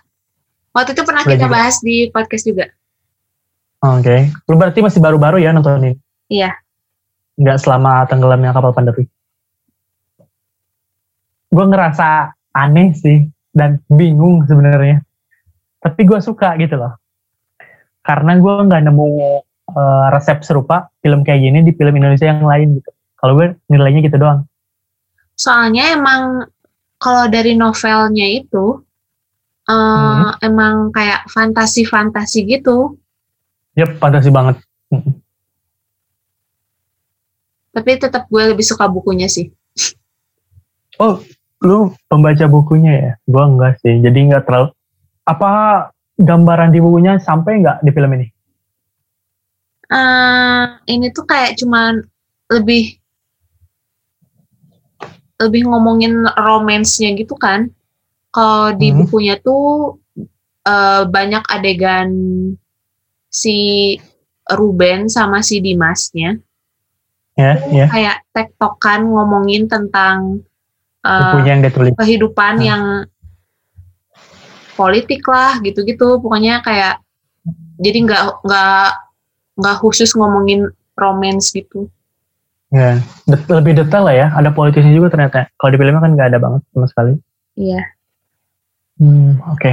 [0.72, 1.52] Waktu itu pernah Udah kita juga.
[1.52, 2.66] bahas di podcast juga.
[3.82, 5.92] Oke, lu berarti masih baru-baru ya nonton ini?
[6.32, 6.54] Iya.
[7.36, 9.04] Nggak selama tenggelamnya kapal Pandawi?
[11.52, 15.04] Gue ngerasa aneh sih dan bingung sebenarnya.
[15.82, 16.96] Tapi gue suka gitu loh.
[18.00, 19.06] Karena gue nggak nemu
[19.76, 22.90] eh, resep serupa film kayak gini di film Indonesia yang lain gitu.
[23.20, 24.48] Kalau gue nilainya gitu doang.
[25.42, 26.46] Soalnya emang
[27.02, 28.78] kalau dari novelnya itu
[29.66, 30.38] eh, Hmm.
[30.38, 32.94] emang kayak fantasi-fantasi gitu.
[33.74, 34.56] Yep, fantasi banget.
[37.72, 39.48] Tapi tetap gue lebih suka bukunya sih.
[41.00, 41.18] Oh,
[41.64, 43.12] lu pembaca bukunya ya?
[43.24, 43.96] Gue enggak sih.
[43.98, 44.70] Jadi nggak terlalu.
[45.24, 45.50] Apa
[46.20, 48.28] gambaran di bukunya sampai nggak di film ini?
[49.92, 52.00] eh ini tuh kayak cuman
[52.48, 52.96] lebih
[55.40, 57.70] lebih ngomongin romansnya gitu kan.
[58.32, 59.04] Kalau di Hmm.
[59.04, 59.96] bukunya tuh
[60.62, 62.08] eh, banyak adegan
[63.26, 63.98] si
[64.46, 66.38] Ruben sama si Dimasnya
[67.34, 67.90] Ya, ya.
[67.90, 70.44] kayak tektokan ngomongin tentang
[71.02, 71.62] Bukunya yang
[71.98, 72.66] kehidupan Hmm.
[72.68, 72.82] yang
[74.78, 77.02] politik lah gitu-gitu pokoknya kayak
[77.82, 78.88] jadi nggak nggak
[79.58, 81.90] nggak khusus ngomongin romance gitu
[82.72, 82.96] Ya,
[83.28, 84.26] det- lebih detail lah ya.
[84.32, 85.52] Ada politisnya juga ternyata.
[85.54, 87.12] Kalau di filmnya kan nggak ada banget sama sekali.
[87.52, 87.84] iya
[88.96, 89.72] Hmm, oke.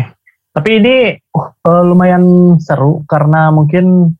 [0.51, 0.95] Tapi ini
[1.31, 2.23] uh, eh, lumayan
[2.59, 4.15] seru karena mungkin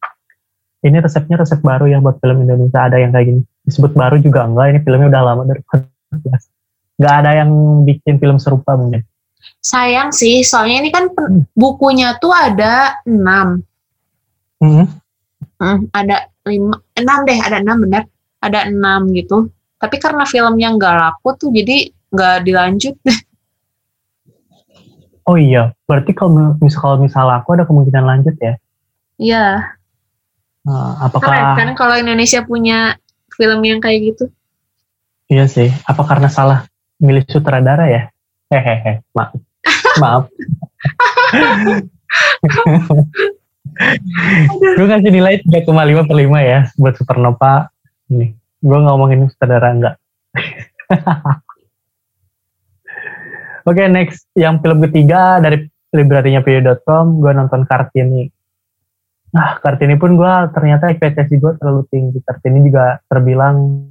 [0.80, 2.88] ini resepnya resep baru ya buat film Indonesia.
[2.88, 3.42] Ada yang kayak gini.
[3.66, 4.66] Disebut baru juga enggak.
[4.72, 6.48] Ini filmnya udah lama dari 2014.
[7.00, 7.50] Nggak ada yang
[7.84, 9.04] bikin film serupa mungkin.
[9.60, 11.48] sayang sih soalnya ini kan Hmm.
[11.56, 13.64] bukunya tuh ada enam
[14.60, 14.84] Hmm,
[15.56, 18.04] Hmm, ada lima enam deh ada enam benar
[18.40, 22.96] ada enam gitu tapi karena filmnya nggak laku tuh jadi nggak dilanjut
[25.30, 28.58] Oh iya, berarti kalau misal kalau misal aku ada kemungkinan lanjut ya.
[29.22, 29.78] iya
[30.66, 32.98] Nah, apakah kan kalau Indonesia punya
[33.38, 34.28] film yang kayak gitu
[35.30, 35.70] iya sih?
[35.86, 36.66] Apa karena salah
[37.00, 38.10] milih sutradara ya?
[38.50, 39.38] Hehehe, maaf.
[40.02, 40.26] maaf.
[44.76, 47.70] gue kasih nilai 3,5 per 5 ya buat Supernova.
[48.10, 48.28] Ini,
[48.66, 49.96] gue ngomongin sutradara enggak.
[53.70, 54.26] Oke, next.
[54.34, 58.26] Yang film ketiga dari librarinya video.com, gue nonton Kartini.
[59.30, 62.18] Nah, Kartini pun gue ternyata ekspektasi gue terlalu tinggi.
[62.26, 63.86] Kartini juga terbilang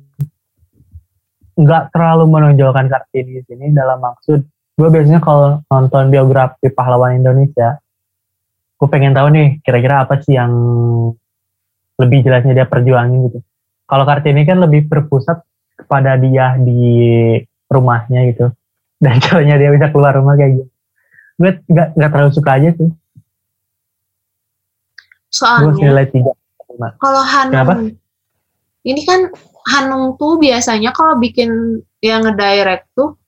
[1.59, 4.46] nggak terlalu menonjolkan Kartini di sini dalam maksud
[4.78, 7.83] gue biasanya kalau nonton biografi pahlawan Indonesia,
[8.78, 10.54] gue pengen tahu nih kira-kira apa sih yang
[11.98, 13.42] lebih jelasnya dia perjuangin gitu.
[13.88, 15.40] Kalau Kartini kan lebih berpusat
[15.81, 16.85] kepada dia di
[17.72, 18.53] rumahnya gitu
[19.05, 20.70] dan caranya dia bisa keluar rumah kayak gitu.
[21.38, 22.90] Gue nggak nggak terlalu suka aja sih.
[25.29, 26.33] Gue soalnya nilai tiga.
[26.98, 27.74] Kalau Kenapa?
[27.74, 27.96] Hanung,
[28.87, 29.20] ini kan
[29.68, 33.18] Hanung tuh biasanya kalau bikin yang ngedirect tuh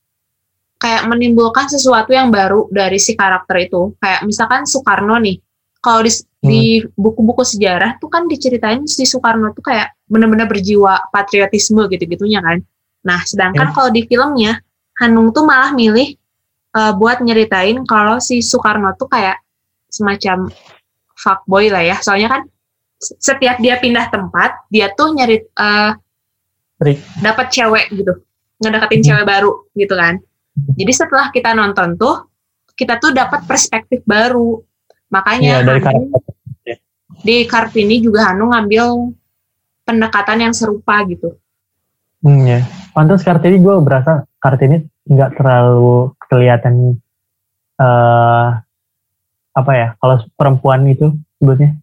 [0.80, 3.92] kayak menimbulkan sesuatu yang baru dari si karakter itu.
[4.00, 5.36] Kayak misalkan Soekarno nih,
[5.80, 6.60] kalau di, di
[6.92, 12.60] buku-buku sejarah tuh kan diceritain si Soekarno tuh kayak bener-bener berjiwa patriotisme gitu-gitunya kan.
[13.00, 13.74] Nah, sedangkan Ya.
[13.74, 14.60] kalau di filmnya
[15.00, 16.12] Hanung tuh malah milih
[16.70, 19.40] eh, buat nyeritain kalau si Soekarno tuh kayak
[19.88, 20.52] semacam
[21.16, 21.96] fuckboy lah ya.
[21.98, 22.42] Soalnya kan
[23.00, 25.92] setiap dia pindah tempat, dia tuh nyari eh,
[26.76, 26.98] Trik.
[27.20, 28.12] dapat cewek gitu,
[28.60, 29.06] ngedeketin Hmm.
[29.08, 30.20] cewek baru gitu kan.
[30.76, 32.28] Jadi setelah kita nonton tuh,
[32.76, 34.60] kita tuh dapat perspektif baru.
[35.10, 36.76] Makanya Iya dari Hanung- karakter.
[37.20, 39.12] di Kartini juga Hanung ngambil
[39.84, 41.34] pendekatan yang serupa gitu.
[42.22, 42.62] Hmm, ya.
[42.94, 46.96] Pantas Kartini gue berasa Kartini nggak terlalu kelihatan
[47.76, 48.48] eh
[49.50, 51.74] apa ya kalau perempuan itu sebutnya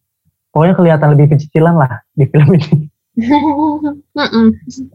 [0.54, 2.88] pokoknya kelihatan lebih kecicilan lah di film ini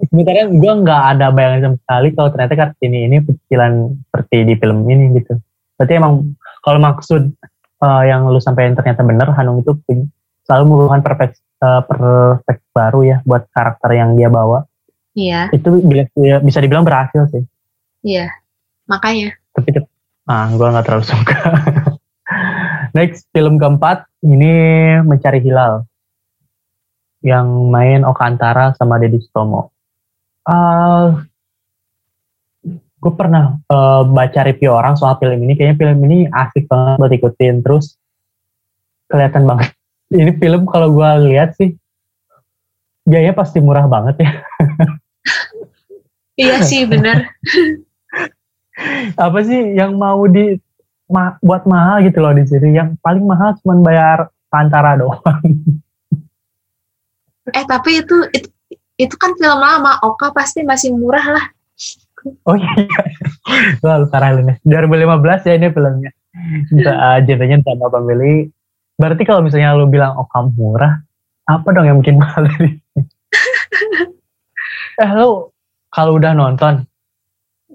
[0.09, 3.73] sebenarnya gue nggak ada bayangan sama sekali kalau ternyata Kartini ini pecicilan
[4.09, 5.35] seperti di film ini gitu.
[5.75, 6.13] Berarti emang
[6.63, 7.35] kalau maksud
[7.83, 9.75] eh, yang lu sampaikan ternyata benar, Hanung itu
[10.47, 14.65] selalu merupakan perfect, eh, perfect baru ya buat karakter yang dia bawa.
[15.13, 17.45] Iya, Itu bila- ya, bisa dibilang berhasil sih.
[18.01, 18.33] iya.
[18.89, 19.37] Makanya.
[19.53, 19.85] Tapi
[20.27, 21.37] ah gue nggak terlalu suka.
[22.97, 24.53] Next film keempat ini
[25.05, 25.85] Mencari Hilal
[27.23, 29.71] yang main Oka Antara sama Deddy Sutomo.
[30.43, 31.23] Ah,
[33.03, 35.59] gue pernah eh, baca review orang soal film ini.
[35.59, 37.55] Kayaknya film ini asik banget buat ikutin.
[37.67, 37.99] Terus
[39.11, 39.75] kelihatan banget.
[40.13, 41.73] Ini film kalau gue lihat sih
[43.09, 44.31] biayanya pasti murah banget ya.
[46.37, 47.33] Iya sih, bener.
[49.17, 50.57] apa sih yang mau di
[51.09, 55.45] ma- buat mahal gitu loh di sini yang paling mahal cuma bayar antara doang
[57.53, 58.49] Eh, tapi itu, itu
[58.95, 61.45] itu kan film lama, Oka pasti masih murah lah.
[62.49, 62.73] Oh iya
[63.83, 66.11] lalu parah lu nih 2015 ya ini filmnya.
[66.73, 68.49] Uh, genrenya drama family
[68.97, 71.03] berarti kalau misalnya lu bilang oh kamu murah
[71.45, 72.79] apa dong yang bikin mahal dari
[75.03, 75.53] eh lu
[75.93, 76.89] kalau udah nonton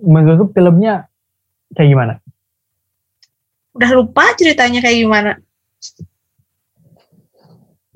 [0.01, 1.05] menurut lu filmnya
[1.75, 2.13] kayak gimana?
[3.77, 5.31] Udah lupa ceritanya kayak gimana.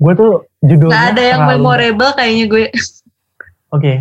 [0.02, 0.32] gue tuh
[0.66, 2.64] judulnya Gak ada yang terlalu- memorable kayaknya gue.
[3.70, 3.92] Oke,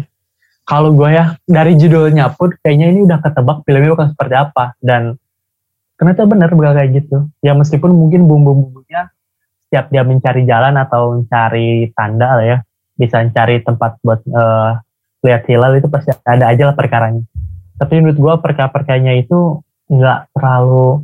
[0.72, 5.20] kalau gue ya dari judulnya pun kayaknya ini udah ketebak filmnya bakal seperti apa dan
[6.00, 7.28] ternyata benar bakal kayak gitu.
[7.44, 9.12] Ya meskipun mungkin bumbu-bumbunya
[9.68, 12.58] setiap dia mencari jalan atau mencari tanda lah ya,
[12.96, 14.72] bisa mencari tempat buat eh,
[15.28, 17.28] lihat hilal itu pasti ada aja lah perkaranya.
[17.76, 19.60] Tapi menurut gue perkara-perkaranya itu
[19.92, 21.04] nggak terlalu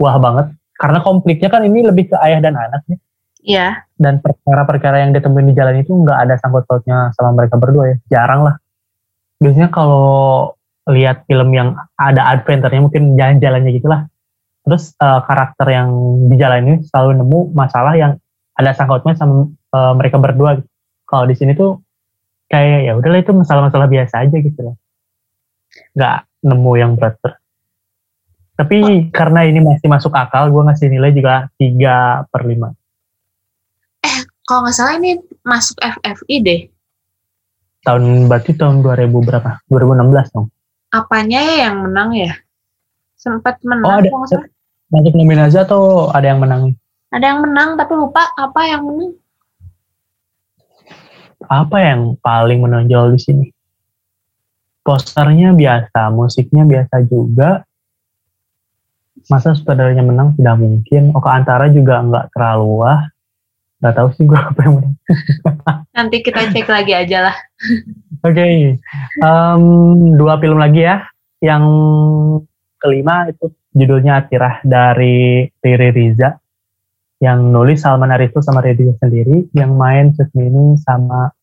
[0.00, 2.98] wah banget karena konfliknya kan ini lebih ke ayah dan anak ya
[3.42, 3.68] Iya.
[3.98, 7.96] dan perkara-perkara yang ditemuin di jalan itu nggak ada sangkut pautnya sama mereka berdua ya
[8.06, 8.61] jarang lah
[9.42, 10.54] biasanya kalau
[10.90, 14.00] lihat film yang ada adventure-nya mungkin jalan-jalannya gitulah.
[14.62, 15.90] Terus eh, karakter yang
[16.30, 18.18] di jalan ini selalu nemu masalah yang
[18.54, 20.68] ada sangkutnya sama eh, mereka berdua gitu.
[21.02, 21.76] kalau di sini tuh
[22.48, 24.76] kayak ya udahlah itu masalah-masalah biasa aja gitu loh.
[25.92, 27.42] Nggak nemu yang berat berat.
[28.52, 32.68] Tapi karena ini masih masuk akal gue ngasih nilai juga 3 per 5
[34.46, 36.60] Kalau nggak salah ini masuk FFI deh.
[37.82, 39.50] Tahun berarti tahun 2000 berapa?
[39.70, 40.46] 2016 dong.
[40.92, 42.32] Apanya ya yang menang ya?
[43.18, 44.10] Sempat menang Oh, ada.
[44.92, 46.76] Masuk nominasi atau ada yang menang?
[47.12, 49.12] Ada yang menang tapi lupa apa yang menang.
[51.48, 53.46] Apa yang paling menonjol di sini?
[54.82, 57.62] Posternya biasa, musiknya biasa juga.
[59.30, 61.14] Masa sutradaranya menang tidak mungkin.
[61.14, 63.11] Oka Antara juga nggak terlalu wah.
[63.82, 64.94] Nggak tahu sih gue apa yang menang.
[65.98, 67.36] Nanti kita cek lagi aja lah.
[68.26, 68.78] Oke,
[69.18, 69.62] Em,
[70.14, 71.02] dua film lagi ya.
[71.42, 71.64] Yang
[72.78, 76.30] kelima itu judulnya Atirah dari Riri Riza.
[77.18, 79.50] Yang nulis Salman Arifin sama Riri sendiri.
[79.50, 81.34] Yang main Susmini sama...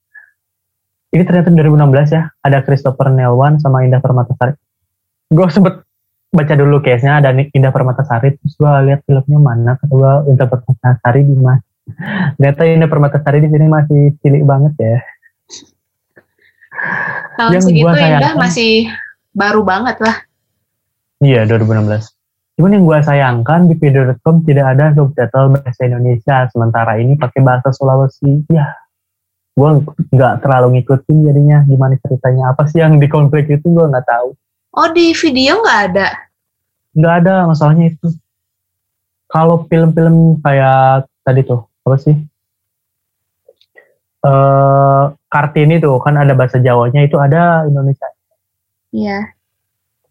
[1.11, 2.23] Ini ternyata 2016 ya.
[2.39, 4.55] Ada Christopher Nelwan sama Indah Permatasari.
[5.27, 5.83] Gue sempet
[6.31, 8.39] baca dulu case-nya ada Indah Permatasari.
[8.39, 9.75] Terus gue lihat filmnya mana.
[9.75, 11.59] Kata gue Indah Permatasari di mana.
[12.37, 14.97] Ternyata Indah Permatasari di sini masih cilik banget ya.
[17.39, 18.71] Tahun Yang segitu Indah masih
[19.31, 20.15] baru banget lah.
[21.19, 22.15] Iya 2016.
[22.59, 27.71] Cuman yang gue sayangkan di video.com tidak ada subtitle bahasa Indonesia, sementara ini pakai bahasa
[27.71, 28.43] Sulawesi.
[28.51, 28.75] Ya,
[29.55, 29.69] gue
[30.11, 32.51] nggak terlalu ngikutin jadinya gimana ceritanya.
[32.51, 34.35] Apa sih yang di konflik itu gue nggak tahu.
[34.75, 36.07] Oh di video nggak ada?
[36.91, 38.11] Nggak ada masalahnya itu.
[39.31, 42.15] Kalau film-film kayak tadi tuh apa sih?
[44.19, 48.09] Eh Kartini tuh kan ada bahasa Jawanya itu ada Indonesia.
[48.93, 49.33] Iya.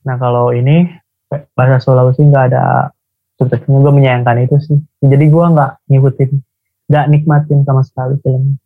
[0.06, 0.90] Nah kalau ini
[1.54, 2.90] bahasa Sulawesi nggak ada
[3.38, 4.78] subtitlenya gue menyayangkan itu sih.
[5.02, 6.30] Jadi gue nggak ngikutin,
[6.90, 8.58] nggak nikmatin sama sekali film.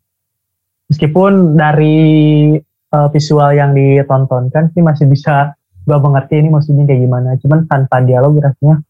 [0.89, 1.97] Meskipun dari
[2.61, 7.29] eh, visual yang ditontonkan sih masih bisa gue mengerti ini maksudnya kayak gimana.
[7.41, 8.81] Cuman tanpa dialog rasanya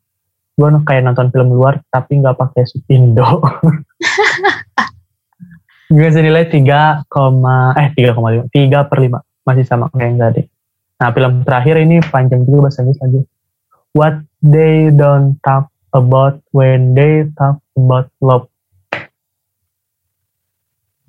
[0.54, 3.26] gue kayak nonton film luar tapi nggak pakai subindo.
[5.94, 7.06] gue senilai 3,
[7.78, 10.42] eh 3,5 3 per 5 masih sama kayak yang tadi.
[11.02, 13.22] Nah film terakhir ini panjang juga bahasa Inggris lagi.
[13.94, 18.50] What they don't talk about when they talk about love.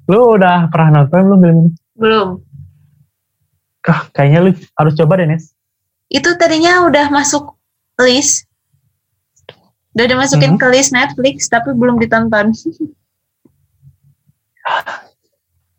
[0.04, 1.70] Lu udah pernah nonton belum film ini?
[1.96, 2.28] Belum.
[3.80, 5.52] Kah, kayaknya lu harus coba deh, Nes.
[6.12, 7.56] Itu tadinya udah masuk
[8.00, 8.48] list.
[9.94, 10.60] Udah dimasukin Hmm.
[10.60, 12.50] ke list Netflix tapi belum ditonton.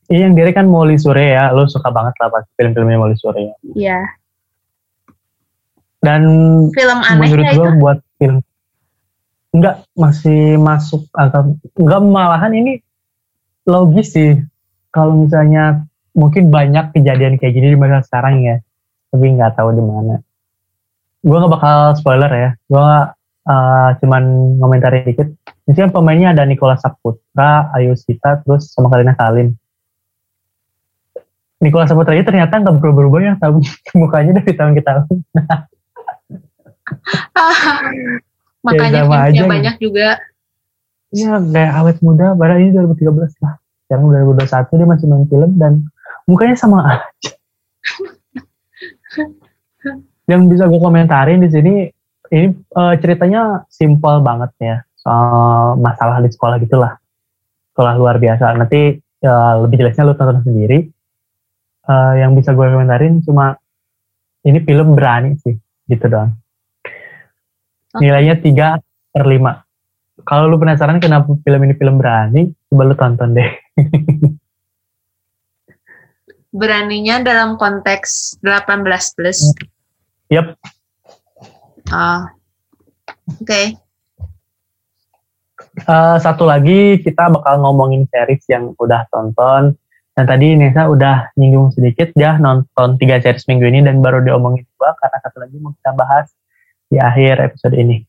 [0.05, 3.57] Iya yang direct kan Molly Surya ya, lo suka banget lah pas film-filmnya Molly Surya.
[3.73, 4.05] Iya.
[5.97, 6.21] Dan
[6.69, 7.79] Film aneh menurut ya gue itu.
[7.81, 8.37] buat film
[9.49, 12.73] enggak masih masuk angka enggak malahan ini
[13.65, 14.37] logis sih
[14.91, 15.81] kalau misalnya
[16.13, 18.61] mungkin banyak kejadian kayak gini di masa sekarang ya
[19.09, 20.21] tapi nggak tahu di mana
[21.19, 22.85] gue nggak bakal spoiler ya gue
[23.45, 24.23] uh, cuman
[24.61, 25.29] ngomentarin dikit
[25.69, 29.55] misalnya pemainnya ada Nicola Saputra Ayu Sita terus sama Karina Salim
[31.61, 33.61] Nicola Saputra ini ternyata nggak berubah-ubah ya tahun
[34.01, 35.15] mukanya dari tahun ke tahun
[38.65, 39.45] Makanya sama filmnya aja gitu.
[39.45, 40.09] banyak juga.
[41.15, 43.53] Iya kayak awet muda, padahal ini 2013 lah.
[43.85, 45.73] Sekarang 2021 dia masih main film dan
[46.25, 47.31] mukanya sama aja.
[50.29, 51.73] Yang bisa gue komentarin di sini,
[52.31, 54.77] ini eh, ceritanya simpel banget ya.
[54.97, 56.97] Soal masalah di sekolah gitulah.
[57.73, 58.55] Sekolah luar biasa.
[58.57, 60.79] Nanti eh, lebih jelasnya lu tonton sendiri.
[61.85, 63.57] Eh, yang bisa gue komentarin cuma
[64.45, 65.57] ini film berani sih,
[65.89, 66.33] gitu doang.
[67.97, 68.77] Nilainya 3
[69.13, 69.65] per 5
[70.23, 73.51] kalau lu penasaran kenapa film ini film berani, coba lu tonton deh.
[76.55, 79.51] Beraninya dalam konteks 18 plus.
[80.31, 80.55] Yap,
[81.93, 82.33] Ah.
[83.41, 83.77] Oke.
[85.75, 89.75] Eh, satu lagi kita bakal ngomongin series yang udah tonton.
[90.15, 94.63] Dan tadi Nesa udah nyinggung sedikit ya nonton tiga series minggu ini dan baru diomongin
[94.79, 96.31] dua karena satu lagi mau kita bahas
[96.87, 98.07] di akhir episode ini.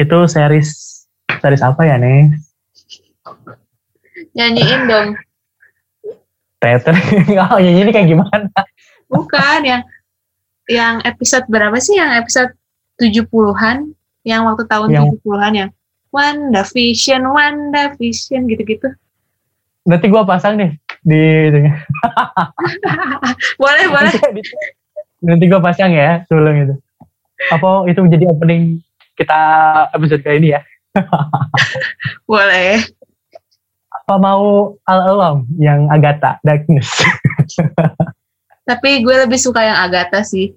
[0.00, 2.40] Itu series series apa ya Nes?
[4.32, 5.08] Nyanyiin dong.
[6.58, 6.96] Teater.
[7.52, 8.48] oh ya ini kayak gimana?
[9.12, 9.84] Bukan yang
[10.68, 11.96] yang episode berapa sih?
[11.96, 12.52] Yang episode
[13.00, 13.96] 70-an?
[14.22, 15.70] Yang waktu tahun Yang- 70-an yang
[16.08, 18.88] Wanda Vision, Wanda Vision gitu-gitu.
[19.88, 20.72] Nanti gua pasang nih
[21.04, 21.48] di
[23.60, 24.12] boleh, boleh.
[25.24, 26.74] Nanti gua pasang ya sebelum itu.
[27.52, 28.80] Apa itu menjadi opening
[29.16, 29.40] kita
[29.96, 30.60] episode kali ini ya?
[32.30, 32.82] Boleh.
[34.04, 36.88] Apa mau All Along yang Agatha Darkness?
[38.68, 40.52] Tapi gue lebih suka yang Agatha sih.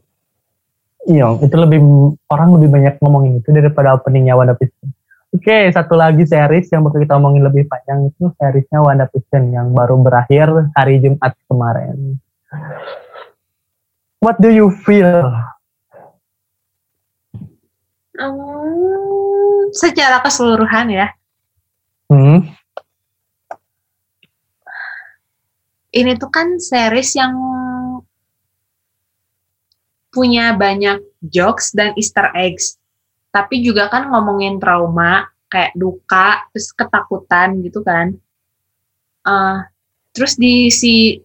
[1.08, 1.80] Iya, itu lebih
[2.28, 4.92] orang lebih banyak ngomongin itu daripada openingnya WandaVision.
[5.32, 9.96] Oke, satu lagi series yang bakal kita omongin lebih panjang itu seriesnya WandaVision yang baru
[10.04, 12.20] berakhir hari Jumat kemarin.
[14.20, 15.32] What do you feel?
[18.20, 21.08] Hmm, secara keseluruhan ya.
[22.12, 22.44] Hmm,
[25.92, 27.36] Ini tuh kan series yang
[30.12, 32.76] punya banyak jokes dan easter eggs.
[33.32, 38.12] Tapi juga kan ngomongin trauma, kayak duka, terus ketakutan gitu kan.
[39.24, 39.58] Eh,
[40.12, 41.20] terus di si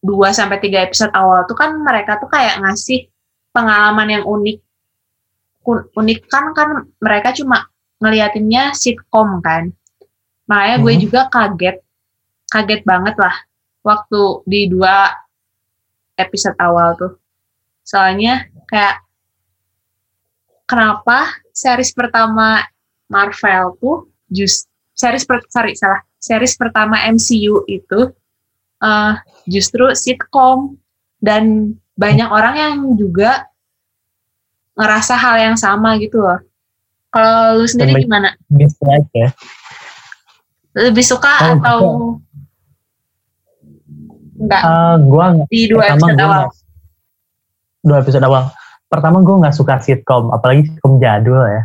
[0.00, 3.12] 2 sampai 3 episode awal tuh kan mereka tuh kayak ngasih
[3.52, 4.58] pengalaman yang unik.
[5.98, 6.68] Unik kan kan
[7.02, 7.66] mereka cuma
[8.00, 9.72] ngeliatinnya sitcom kan.
[10.46, 11.02] Makanya gue Hmm.
[11.02, 11.76] juga kaget,
[12.46, 13.34] kaget banget lah
[13.82, 15.10] waktu di dua
[16.14, 17.18] episode awal tuh.
[17.86, 18.34] Soalnya
[18.66, 18.98] kayak
[20.66, 22.66] kenapa series pertama
[23.06, 28.10] Marvel tuh just series per, sorry salah series pertama MCU itu
[28.82, 29.12] eh,
[29.46, 30.74] justru sitcom
[31.16, 33.46] dan banyak orang yang juga
[34.74, 36.42] ngerasa hal yang sama gitu loh.
[37.08, 38.28] Kalau lu sendiri Dan gimana?
[38.50, 39.26] bisa aja.
[40.76, 41.78] Lebih suka Oh, atau
[44.36, 46.28] enggak Eh, gua di dua episode awal?
[46.44, 46.65] nggak-
[47.86, 48.50] dua episode awal.
[48.90, 51.62] Pertama gue nggak suka sitcom, apalagi sitcom jadul ya.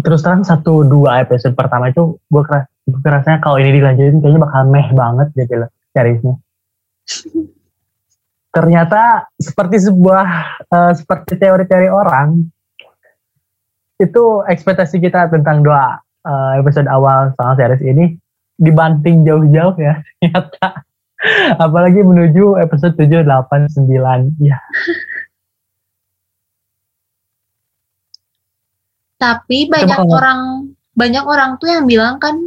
[0.00, 4.62] Terus terang satu dua episode pertama itu gue keras, gue kalau ini dilanjutin kayaknya bakal
[4.72, 5.70] meh banget gitu loh.
[8.50, 10.26] Ternyata seperti sebuah
[10.64, 12.48] eh, seperti teori-teori orang
[14.00, 18.04] itu ekspektasi kita tentang dua eh, episode awal soal series ini
[18.60, 20.84] dibanting jauh-jauh ya ternyata
[21.64, 24.58] apalagi menuju episode 7, 8, 9 ya
[29.20, 32.40] Tapi banyak orang banyak orang tuh yang bilang kan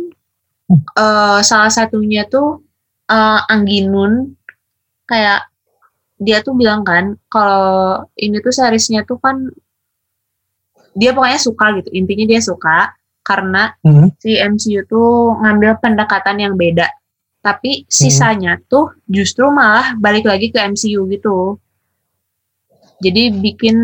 [0.73, 2.65] eh, salah satunya tuh
[3.05, 4.33] eh, Angginun
[5.05, 5.45] kayak
[6.17, 9.53] dia tuh bilang kan kalau ini tuh seriesnya tuh kan
[10.97, 11.89] dia pokoknya suka gitu.
[11.93, 14.09] Intinya dia suka karena Hmm.
[14.17, 16.89] si MCU tuh ngambil pendekatan yang beda
[17.43, 21.59] tapi sisanya tuh justru malah balik lagi ke MCU gitu
[23.03, 23.77] jadi bikin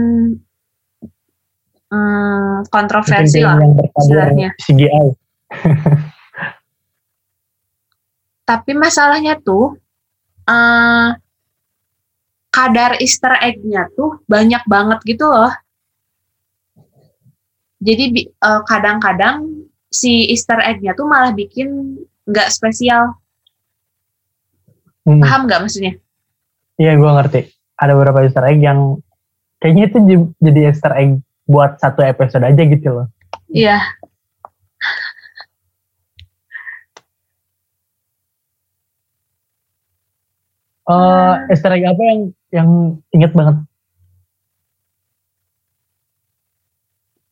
[1.91, 3.59] hmm, kontroversi lah
[3.99, 4.55] istilahnya.
[4.63, 5.11] CGI
[8.49, 9.77] Tapi masalahnya tuh
[10.49, 11.09] eh
[12.49, 15.53] kadar Easter egg-nya tuh banyak banget gitu loh.
[17.77, 19.45] Jadi eh, kadang-kadang
[19.93, 23.21] si Easter egg-nya tuh malah bikin nggak spesial.
[25.09, 25.25] Hmm.
[25.25, 25.97] Paham nggak maksudnya?
[26.77, 27.41] Iya, gue ngerti.
[27.81, 29.01] Ada beberapa Easter egg yang
[29.57, 29.97] kayaknya itu
[30.37, 31.17] jadi Easter egg
[31.49, 33.07] buat satu episode aja gitu loh.
[33.49, 33.81] Iya.
[40.89, 42.19] Eh, Easter egg apa yang
[42.53, 42.69] yang
[43.09, 43.65] inget banget?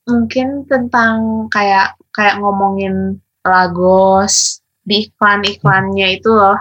[0.09, 6.57] Mungkin tentang kayak kayak ngomongin Lagos di iklan-iklannya itu loh.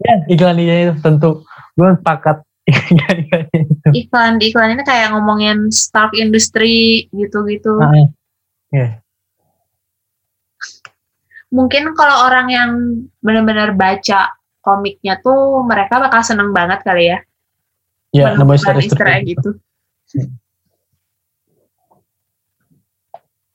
[0.00, 1.44] Ya, iklannya itu tentu.
[1.76, 2.40] Gue sepakat.
[3.90, 7.74] Iklan di iklan ini kayak ngomongin Stark Industry gitu-gitu.
[7.82, 7.90] Ah,
[8.70, 9.02] Iya.
[11.52, 12.70] Mungkin kalau orang yang
[13.20, 14.32] benar-benar baca
[14.64, 17.18] komiknya tuh mereka bakal seneng banget kali ya.
[18.14, 18.78] Ya, nama Easter,
[19.10, 19.36] egg.
[19.36, 19.58] gitu.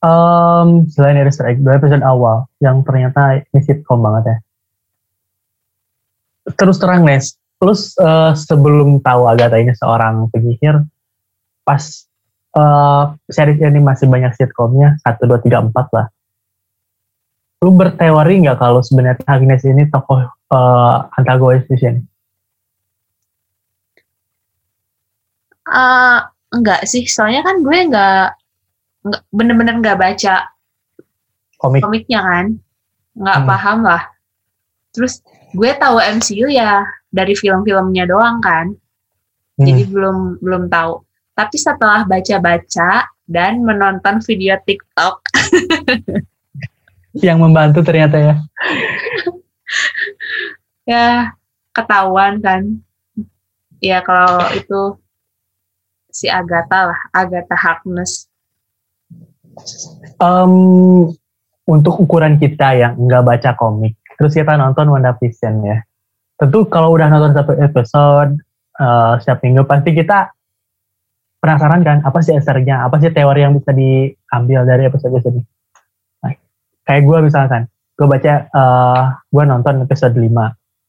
[0.03, 4.37] Um, selain dari Easter egg, dua episode awal yang ternyata ini sitcom banget ya.
[6.55, 10.79] Terus terang Nes, terus eh, sebelum tahu Agatha ini seorang penyihir,
[11.65, 11.83] pas
[12.55, 16.07] eh, series ini masih banyak sitcomnya, 1, 2, 3, 4 lah.
[17.59, 22.01] Lu berteori nggak kalau sebenarnya Agnes ini tokoh eh, antagonis di sini?
[25.67, 26.19] Eh,
[26.55, 28.25] enggak sih, soalnya kan gue nggak
[29.03, 30.35] nggak bener-bener nggak baca
[31.59, 31.81] Komik.
[31.83, 32.45] komiknya kan,
[33.17, 33.47] nggak Hmm.
[33.49, 34.03] paham lah.
[34.95, 35.19] Terus
[35.53, 38.75] gue tahu MCU ya dari film-filmnya doang kan,
[39.57, 39.65] Hmm.
[39.65, 41.01] jadi belum belum tahu.
[41.33, 45.21] Tapi setelah baca-baca dan menonton video TikTok,
[47.25, 48.35] yang membantu ternyata ya.
[50.85, 51.07] ya
[51.73, 52.81] ketahuan kan.
[53.77, 54.97] Ya kalau itu
[56.09, 58.25] si Agatha lah, Agatha Harkness.
[60.17, 60.53] Em,
[61.65, 65.77] untuk ukuran kita yang nggak baca komik, terus kita nonton WandaVision ya.
[66.37, 68.37] Tentu kalau udah nonton satu episode
[68.77, 70.33] eh, setiap minggu pasti kita
[71.37, 75.41] penasaran kan apa sih esernya, apa sih teori yang bisa diambil dari episode ini.
[76.25, 76.33] Nah,
[76.83, 77.61] kayak gue misalkan,
[77.93, 80.27] gue baca, eh gue nonton episode 5,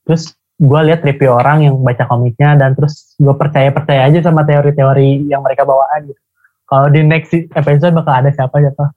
[0.09, 4.43] terus gue lihat review orang yang baca komiknya dan terus gue percaya percaya aja sama
[4.43, 6.21] teori-teori yang mereka bawaan gitu.
[6.69, 8.93] Kalau di next episode bakal ada siapa siapa.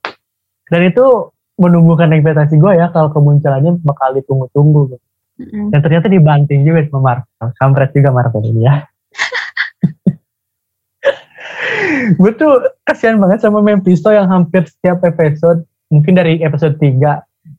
[0.68, 4.98] Dan itu menumbuhkan ekspektasi gue ya kalau kemunculannya bakal ditunggu-tunggu.
[4.98, 5.06] Gitu.
[5.42, 5.70] Mm-mm.
[5.70, 7.48] Dan ternyata dibanting juga sama Marvel.
[7.62, 8.76] Kampret juga Marvel ini ya.
[12.22, 16.98] gue tuh kasihan banget sama Mephisto yang hampir setiap episode, mungkin dari episode 3,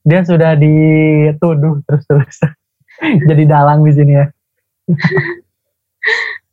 [0.02, 2.38] dia sudah dituduh terus-terus.
[3.28, 4.26] Jadi dalang di sini ya.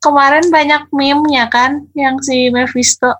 [0.05, 3.11] Kemarin banyak meme-nya kan yang si Mephisto.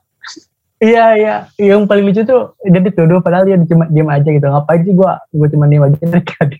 [0.79, 1.35] Iya, iya.
[1.59, 4.47] Yang paling lucu tuh dia dituduh padahal dia cuma diem aja gitu.
[4.47, 5.19] Ngapain sih gua?
[5.35, 5.99] Gua cuma diem aja
[6.39, 6.59] tadi.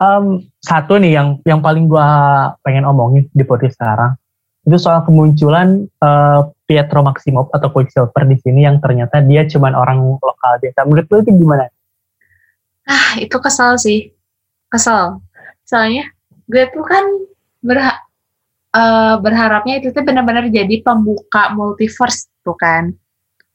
[0.00, 0.24] Em,
[0.64, 2.08] satu nih yang yang paling gua
[2.64, 4.16] pengen omongin di podcast sekarang
[4.64, 10.00] itu soal kemunculan eh, Pietro Maximoff atau Quicksilver di sini yang ternyata dia cuma orang
[10.16, 10.88] lokal biasa.
[10.88, 11.68] Menurut lu itu gimana?
[12.88, 14.08] Ah, itu kesel sih.
[14.72, 15.20] Kesel.
[15.68, 16.08] Soalnya
[16.48, 17.04] gue tuh kan
[17.60, 17.92] berha
[18.74, 22.90] eh, berharapnya itu tuh benar-benar jadi pembuka multiverse tuh kan.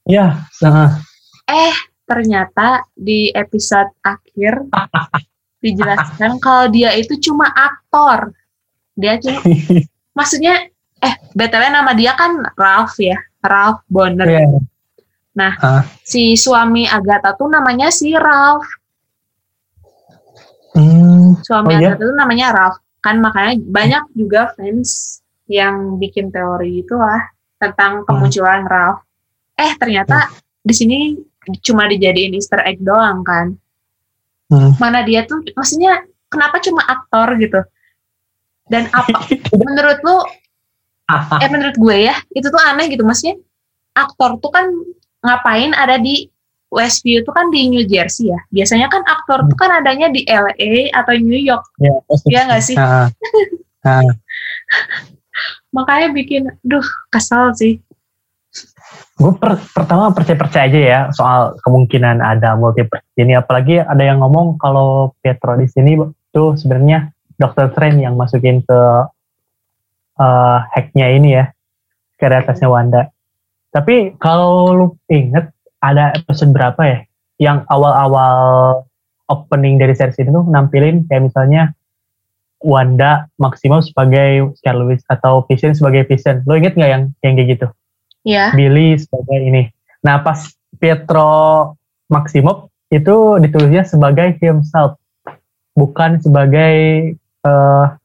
[0.04, 0.98] Ya, nah,
[1.46, 4.66] Eh, ternyata di episode akhir
[5.64, 8.32] dijelaskan kalau dia itu cuma aktor.
[8.94, 9.42] Dia cuma
[10.18, 14.28] maksudnya eh BTW nama dia kan Ralph ya, Ralph Bonner.
[14.28, 14.46] Iya.
[15.36, 15.84] Nah, Ah.
[16.04, 18.68] si suami Agatha tuh namanya si Ralph.
[20.76, 21.94] hmm, Suami Oh, iya?
[21.94, 22.80] Agatha tuh namanya Ralph.
[23.00, 29.04] Kan makanya banyak juga fans yang bikin teori itu lah tentang kemunculan Ralph.
[29.60, 31.00] Eh, ternyata di sini
[31.64, 33.56] cuma dijadiin Easter egg doang kan.
[34.50, 34.74] Hmm.
[34.78, 37.62] Mana dia tuh maksudnya kenapa cuma aktor gitu?
[38.70, 39.26] Dan apa
[39.68, 40.18] menurut lu
[41.44, 43.42] eh menurut gue ya itu tuh aneh gitu maksudnya
[43.98, 44.70] aktor tuh kan
[45.26, 46.30] ngapain ada di
[46.70, 50.94] Westview tuh kan di New Jersey ya biasanya kan aktor tuh kan adanya di LA
[50.94, 52.28] atau New York ya, pasti.
[52.30, 52.78] Iya nggak sih?
[52.78, 53.10] Ah,
[53.86, 54.06] ah.
[55.76, 57.82] makanya bikin duh kesel sih
[59.20, 59.34] gue
[59.76, 65.60] pertama percaya-percaya aja ya soal kemungkinan ada multiverse ini apalagi ada yang ngomong kalau Pietro
[65.60, 66.00] di sini
[66.32, 67.76] tuh sebenarnya Dr.
[67.76, 68.80] Strange yang masukin ke
[70.18, 71.52] eh, hacknya ini ya
[72.16, 73.12] ke atasnya Wanda
[73.70, 77.00] tapi kalau lu inget ada episode berapa ya
[77.40, 78.84] yang awal-awal
[79.32, 81.72] opening dari series ini tuh nampilin kayak misalnya
[82.60, 86.44] Wanda Maximoff sebagai Scarlet Witch atau Vision sebagai Vision.
[86.44, 87.68] Lo inget nggak yang yang kayak gitu?
[88.28, 88.52] Iya.
[88.52, 89.64] Billy sebagai ini.
[90.04, 91.76] Nah pas Pietro
[92.12, 95.00] Maximoff itu ditulisnya sebagai himself,
[95.78, 96.74] bukan sebagai
[97.48, 97.96] uh,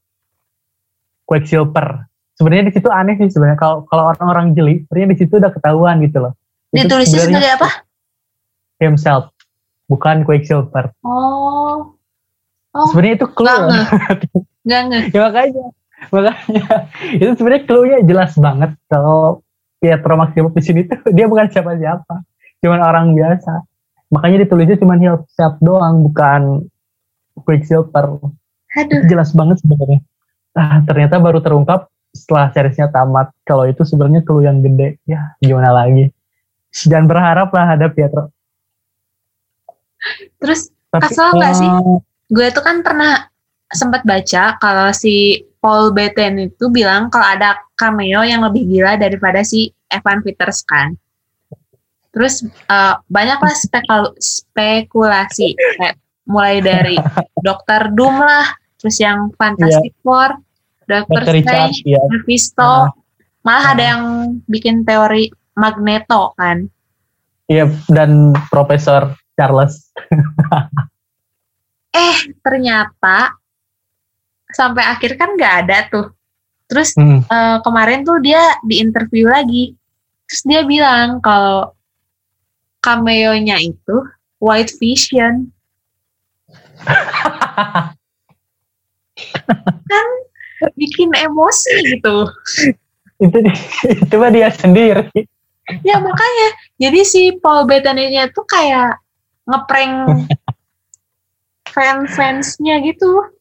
[1.24, 2.06] Quicksilver.
[2.38, 5.98] Sebenarnya di situ aneh sih sebenarnya kalau kalau orang-orang jeli, sebenarnya di situ udah ketahuan
[6.04, 6.34] gitu loh.
[6.74, 7.68] Itu Ditulisnya sebenarnya sebagai apa?
[8.82, 9.24] Himself,
[9.86, 10.90] bukan Quicksilver.
[11.06, 11.94] Oh.
[12.74, 13.70] Oh, Sebenarnya itu clue.
[14.66, 15.02] ngeh.
[15.14, 15.64] ya makanya,
[16.10, 16.66] makanya
[17.22, 19.46] itu sebenarnya clue-nya jelas banget kalau
[19.78, 22.14] Pietro Maximoff di sini tuh dia bukan siapa-siapa,
[22.64, 23.62] cuman orang biasa.
[24.10, 26.66] Makanya ditulisnya cuma himself doang, bukan
[27.42, 28.18] Quicksilver.
[28.74, 28.94] Aduh.
[29.02, 30.00] Itu jelas banget sebenarnya.
[30.54, 33.34] Ah, ternyata baru terungkap setelah seriesnya tamat.
[33.42, 35.02] Kalau itu sebenarnya clue yang gede.
[35.02, 36.13] Ya, gimana lagi.
[36.74, 38.34] Jangan berharap lah ada Pietro.
[40.36, 41.66] Terus Tapi, Kesel nggak sih?
[41.66, 41.98] eh,
[42.28, 43.26] gue tuh kan pernah
[43.66, 49.40] sempat baca kalau si Paul Bettany itu bilang kalau ada cameo yang lebih gila daripada
[49.40, 50.94] si Evan Peters kan.
[52.10, 56.94] Terus eh, banyaklah spekul- spekulasi kayak mulai dari
[57.46, 58.46] Dokter Doom lah,
[58.76, 60.36] terus yang Fantastic Four,
[60.84, 61.40] Doctor Dr.
[61.40, 62.00] Strange, ya.
[62.06, 62.92] Mephisto, Ah.
[63.40, 63.88] malah ada Ah.
[63.90, 64.02] yang
[64.44, 66.66] bikin teori Magneto kan.
[67.46, 69.90] Iya, dan Profesor Charles.
[71.94, 73.38] Eh ternyata
[74.50, 76.10] sampai akhir kan nggak ada tuh.
[76.66, 77.22] Terus Hmm.
[77.22, 79.78] eh, kemarin tuh dia di interview lagi.
[80.26, 81.70] Terus dia bilang kalau
[82.82, 83.96] cameo-nya itu
[84.42, 85.54] White Vision.
[89.86, 90.06] kan
[90.74, 92.26] bikin emosi gitu.
[93.22, 93.38] itu
[93.86, 95.06] itu mah dia sendiri.
[95.80, 99.00] Ya makanya jadi si Paul Bettany-nya tuh kayak
[99.48, 100.28] ngeprank
[101.74, 103.32] fan-fansnya gitu.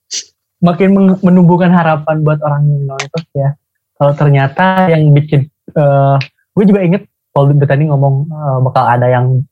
[0.64, 3.60] Makin menumbuhkan harapan buat orang yang nonton ya.
[4.00, 6.18] Kalau ternyata yang bikin, eh
[6.56, 7.04] gue juga inget
[7.36, 9.44] Paul Bettany ngomong eh, bakal ada yang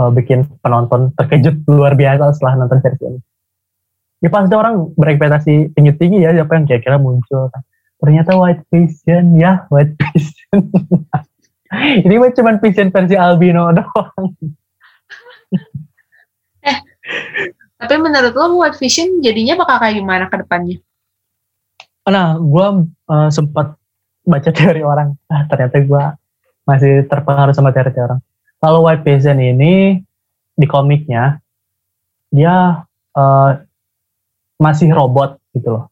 [0.00, 3.20] eh, bikin penonton terkejut luar biasa setelah nonton series ini.
[4.24, 7.52] Ya pasti orang berekspektasi tinggi-tinggi ya siapa yang kira-kira muncul.
[8.00, 10.72] Ternyata White Vision ya White Vision.
[12.06, 14.26] ini mah cuma Vision versi albino doang.
[17.76, 20.78] Tapi menurut lo White Vision jadinya bakal kayak gimana ke depannya?
[22.06, 22.66] Nah, gue
[23.34, 23.74] sempat
[24.26, 25.14] baca teori orang.
[25.30, 26.04] Ah, ternyata gue
[26.66, 28.20] masih terpengaruh sama teori orang.
[28.58, 30.02] Kalau White Vision ini
[30.56, 31.38] di komiknya
[32.32, 32.82] dia
[33.14, 33.50] eh,
[34.56, 35.84] masih robot gitu loh.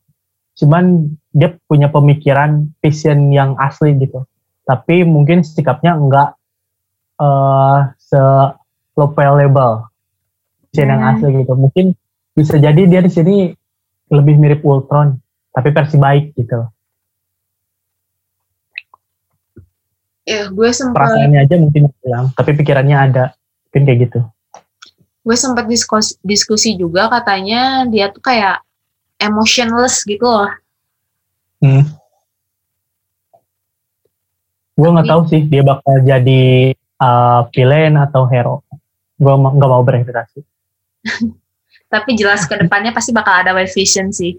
[0.54, 4.24] Cuman dia punya pemikiran Vision yang asli gitu.
[4.64, 6.34] Tapi mungkin sikapnya enggak
[7.20, 8.20] eh se
[8.96, 9.72] level
[10.74, 11.10] Vision yang Hmm.
[11.14, 11.52] asli gitu.
[11.54, 11.86] Mungkin
[12.34, 13.36] bisa jadi dia di sini
[14.10, 15.14] lebih mirip Ultron
[15.54, 16.66] tapi versi baik gitu.
[20.24, 23.24] Ya, gue sempat Perasaannya aja mungkin hilang, tapi pikirannya ada.
[23.70, 24.20] Mungkin kayak gitu.
[25.24, 28.60] gue sempat diskusi, diskusi juga katanya dia tuh kayak
[29.16, 30.52] emotionless gitu loh.
[31.64, 31.80] Hmm.
[34.74, 38.66] Gue nggak Tapi- tahu sih dia bakal jadi uh, villain atau hero.
[39.18, 40.40] Gue nggak mau berekspektasi.
[41.94, 44.34] Tapi jelas ke depannya pasti bakal ada White Vision sih.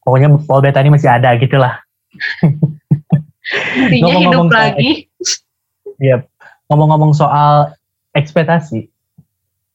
[0.00, 1.78] Pokoknya Paul Bettany masih ada gitu lah.
[3.76, 5.06] Intinya hidup lagi.
[6.00, 6.26] Yep.
[6.72, 7.76] Ngomong-ngomong soal
[8.16, 8.88] ekspektasi,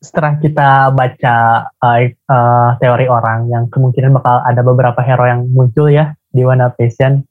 [0.02, 1.36] setelah kita baca
[1.70, 2.00] uh,
[2.30, 7.26] uh, teori orang yang kemungkinan bakal ada beberapa hero yang muncul ya di One Vision,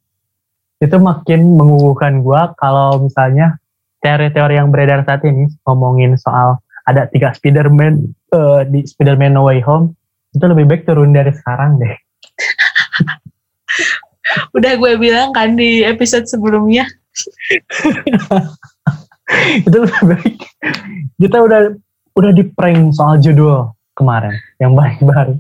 [0.82, 3.56] itu makin mengukuhkan gua kalau misalnya
[4.04, 9.58] teori-teori yang beredar saat ini ngomongin soal ada tiga Spider-Man uh, di Spider-Man No Way
[9.66, 9.98] Home,
[10.30, 11.90] itu lebih baik turun dari sekarang deh.
[14.56, 16.86] Udah gue bilang kan di episode sebelumnya.
[19.66, 20.36] itu lebih baik.
[21.16, 21.60] Kita udah
[22.16, 25.34] udah di prank soal judul kemarin yang baik baru.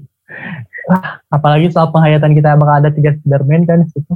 [0.86, 4.14] Ah, apalagi soal penghayatan kita bakal ada tiga Spiderman kan situ.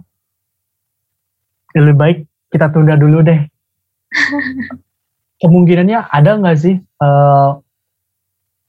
[1.76, 2.18] Lebih baik
[2.50, 3.40] kita tunda dulu deh.
[5.40, 6.76] Kemungkinannya ada nggak sih?
[6.76, 7.50] eh,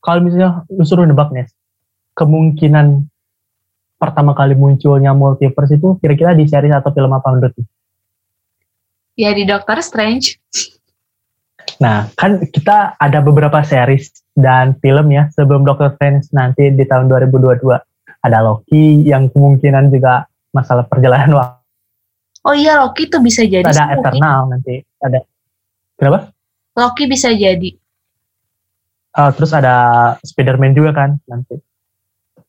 [0.02, 1.46] kalau misalnya lu suruh nebak nih,
[2.18, 3.06] kemungkinan
[4.02, 7.64] pertama kali munculnya multiverse itu kira-kira di series atau film apa menurut lu?
[9.14, 10.42] Ya di Doctor Strange.
[11.78, 17.06] Nah, kan kita ada beberapa series dan film ya sebelum Doctor Strange nanti di tahun
[17.14, 17.78] 2022.
[18.22, 21.61] Ada Loki yang kemungkinan juga masalah perjalanan waktu.
[22.42, 23.66] Oh iya Loki tuh bisa jadi.
[23.66, 24.02] Ada.
[24.02, 24.82] Eternal nanti.
[25.02, 25.22] Ada
[26.02, 26.34] Kenapa?
[26.74, 27.78] Loki bisa jadi.
[29.14, 29.76] Uh, terus ada
[30.26, 31.62] Spider-Man juga kan nanti.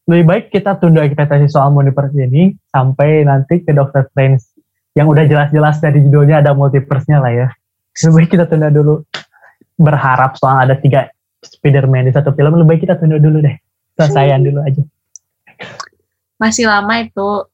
[0.09, 4.41] Lebih baik kita tunda ekspektasi soal multiverse ini sampai nanti ke Doctor Strange
[4.97, 7.49] yang udah jelas-jelas dari judulnya ada multiverse-nya lah ya.
[8.09, 9.05] Lebih baik kita tunda dulu.
[9.77, 11.13] Berharap soal ada tiga
[11.45, 13.57] Spider-Man di satu film, lebih baik kita tunda dulu deh.
[14.01, 14.83] Selesaian dulu aja.
[16.41, 17.52] Masih lama itu.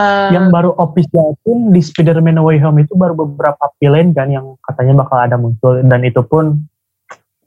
[0.00, 4.32] Uh, yang baru official pun di Spider-Man No Way Home itu baru beberapa villain kan
[4.32, 6.56] yang katanya bakal ada muncul dan itu pun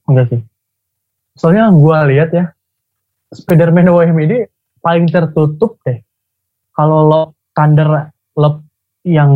[0.06, 0.42] enggak sih.
[1.34, 2.54] Soalnya gue lihat ya
[3.34, 4.38] Spider-Man No Way Home ini
[4.86, 5.98] paling tertutup deh.
[6.78, 8.62] Kalau Love Thunder Love
[9.02, 9.32] yang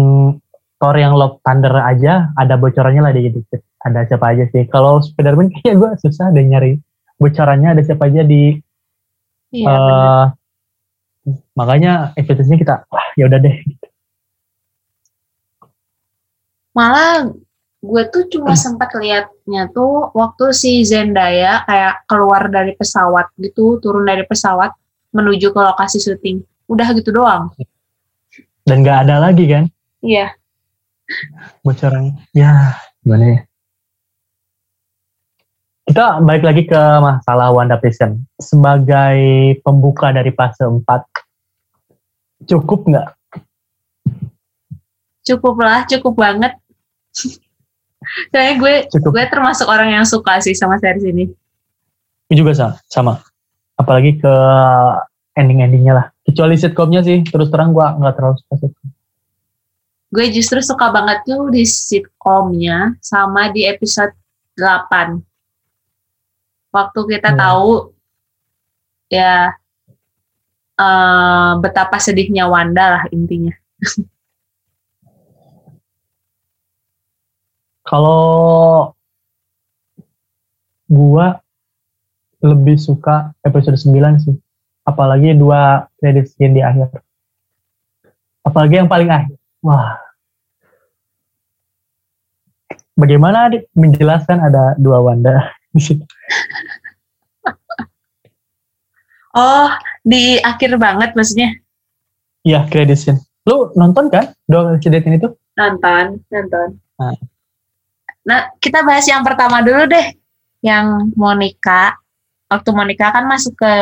[0.78, 3.65] Thor yang Love Thunder aja ada bocorannya lah dikit-dikit.
[3.82, 4.70] Ada siapa aja sih.
[4.70, 6.78] Kalau Spider-Man kayaknya gue susah deh nyari
[7.18, 8.61] bocorannya ada siapa aja di
[9.51, 10.24] iya, uh,
[11.55, 13.55] makanya ekspektasinya kita wah ya udah deh.
[16.75, 17.32] Malah
[17.78, 24.05] gue tuh cuma sempat liatnya tuh waktu si Zendaya kayak keluar dari pesawat gitu turun
[24.05, 24.73] dari pesawat
[25.13, 26.43] menuju ke lokasi syuting.
[26.67, 27.51] Udah gitu doang.
[28.67, 29.71] Dan gak ada lagi kan?
[30.03, 30.36] Iya.
[31.63, 32.19] Bocoran.
[32.36, 33.46] Ya gimana ya
[35.88, 38.19] kita balik lagi ke masalah WandaVision.
[38.35, 39.17] Sebagai
[39.63, 40.83] pembuka dari fase 4,
[42.43, 43.07] cukup nggak?
[45.23, 46.59] Cukup lah, cukup banget.
[48.35, 49.11] Kayaknya gue cukup.
[49.15, 51.25] gue termasuk orang yang suka sih sama series ini.
[52.27, 53.13] Gue juga sama, sama.
[53.79, 54.33] Apalagi ke
[55.39, 56.05] ending-endingnya lah.
[56.27, 58.88] Kecuali sitcomnya sih, terus terang gue nggak terlalu suka sitcom.
[60.11, 64.11] Gue justru suka banget tuh di sitcomnya sama di episode
[64.59, 65.26] 8
[66.72, 67.39] waktu kita hmm.
[67.39, 67.72] tahu
[69.07, 69.55] ya
[70.78, 73.53] uh, betapa sedihnya Wanda lah intinya.
[77.88, 78.91] Kalau
[80.91, 81.39] gua
[82.43, 84.36] lebih suka episode 9 sih.
[84.88, 87.03] Apalagi dua credit scene di akhir.
[88.43, 89.36] Apalagi yang paling akhir.
[89.59, 89.99] Wah.
[92.95, 95.57] Bagaimana adik menjelaskan ada dua Wanda?
[99.38, 99.69] Oh,
[100.01, 101.53] di akhir banget maksudnya?
[102.47, 103.19] Iya, credit scene.
[103.47, 105.36] Lu nonton kan dua credit ini tuh?
[105.55, 106.69] Nonton, nonton.
[106.97, 107.15] Nah.
[108.25, 110.07] nah, kita bahas yang pertama dulu deh.
[110.63, 111.95] Yang Monica.
[112.47, 113.73] Waktu Monica kan masuk ke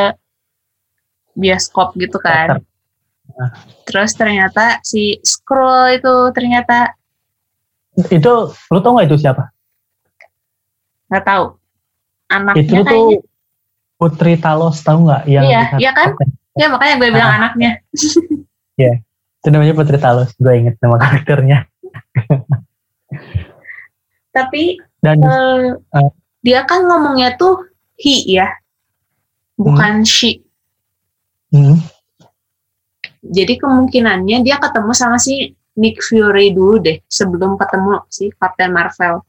[1.38, 2.62] bioskop gitu kan.
[3.36, 3.52] Nah.
[3.86, 6.94] Terus ternyata si Scroll itu ternyata
[7.96, 9.50] itu lu tau gak itu siapa?
[11.10, 11.56] Gak tahu
[12.30, 13.18] anaknya itu tuh kayaknya.
[13.96, 15.24] Putri Talos tahu nggak?
[15.30, 16.10] Yang iya iya kan?
[16.56, 17.38] ya makanya gue bilang ah.
[17.42, 17.72] anaknya.
[18.76, 19.00] Iya,
[19.40, 20.36] itu namanya Putri Talos.
[20.36, 21.64] Gue inget nama karakternya.
[24.36, 26.12] Tapi dan uh, uh,
[26.44, 27.64] dia kan ngomongnya tuh
[27.96, 28.52] he ya
[29.56, 30.08] bukan hmm.
[30.08, 30.44] she.
[31.56, 31.80] Hmm.
[33.24, 39.24] jadi kemungkinannya dia ketemu sama si Nick Fury dulu deh sebelum ketemu si Captain Marvel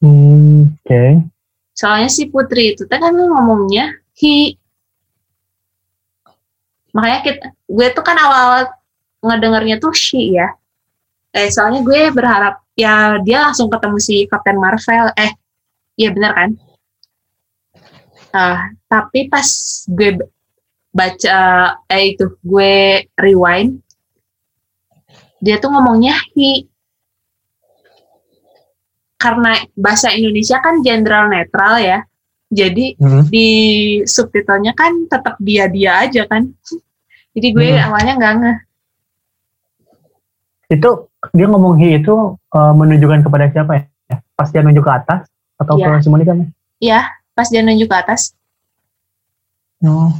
[0.00, 0.84] Hmm, Oke.
[0.84, 1.10] Okay.
[1.76, 4.56] Soalnya si Putri itu kan ngomongnya he.
[6.96, 8.72] Makanya kita, gue tuh kan awal
[9.20, 10.56] ngedengarnya tuh she ya.
[11.36, 15.12] Eh soalnya gue berharap ya dia langsung ketemu si Captain Marvel.
[15.20, 15.32] Eh,
[16.00, 16.50] iya bener kan?
[18.32, 19.48] Uh, tapi pas
[19.88, 20.16] gue
[20.96, 21.40] baca
[21.92, 23.84] eh itu gue rewind
[25.44, 26.64] dia tuh ngomongnya he
[29.16, 32.04] karena bahasa Indonesia kan general netral ya.
[32.46, 33.26] Jadi hmm.
[33.26, 33.48] di
[34.06, 36.46] subtitlenya kan tetap dia-dia aja kan.
[37.34, 37.84] Jadi gue hmm.
[37.90, 38.58] awalnya nggak ngeh.
[40.78, 44.16] Itu dia ngomong he itu uh, menunjukkan kepada siapa ya?
[44.38, 45.26] Pas dia nunjuk ke atas
[45.58, 45.98] atau ya.
[45.98, 46.32] ke si Monica?
[46.78, 47.00] Iya,
[47.34, 48.36] pas dia nunjuk ke atas.
[49.84, 50.12] Oh,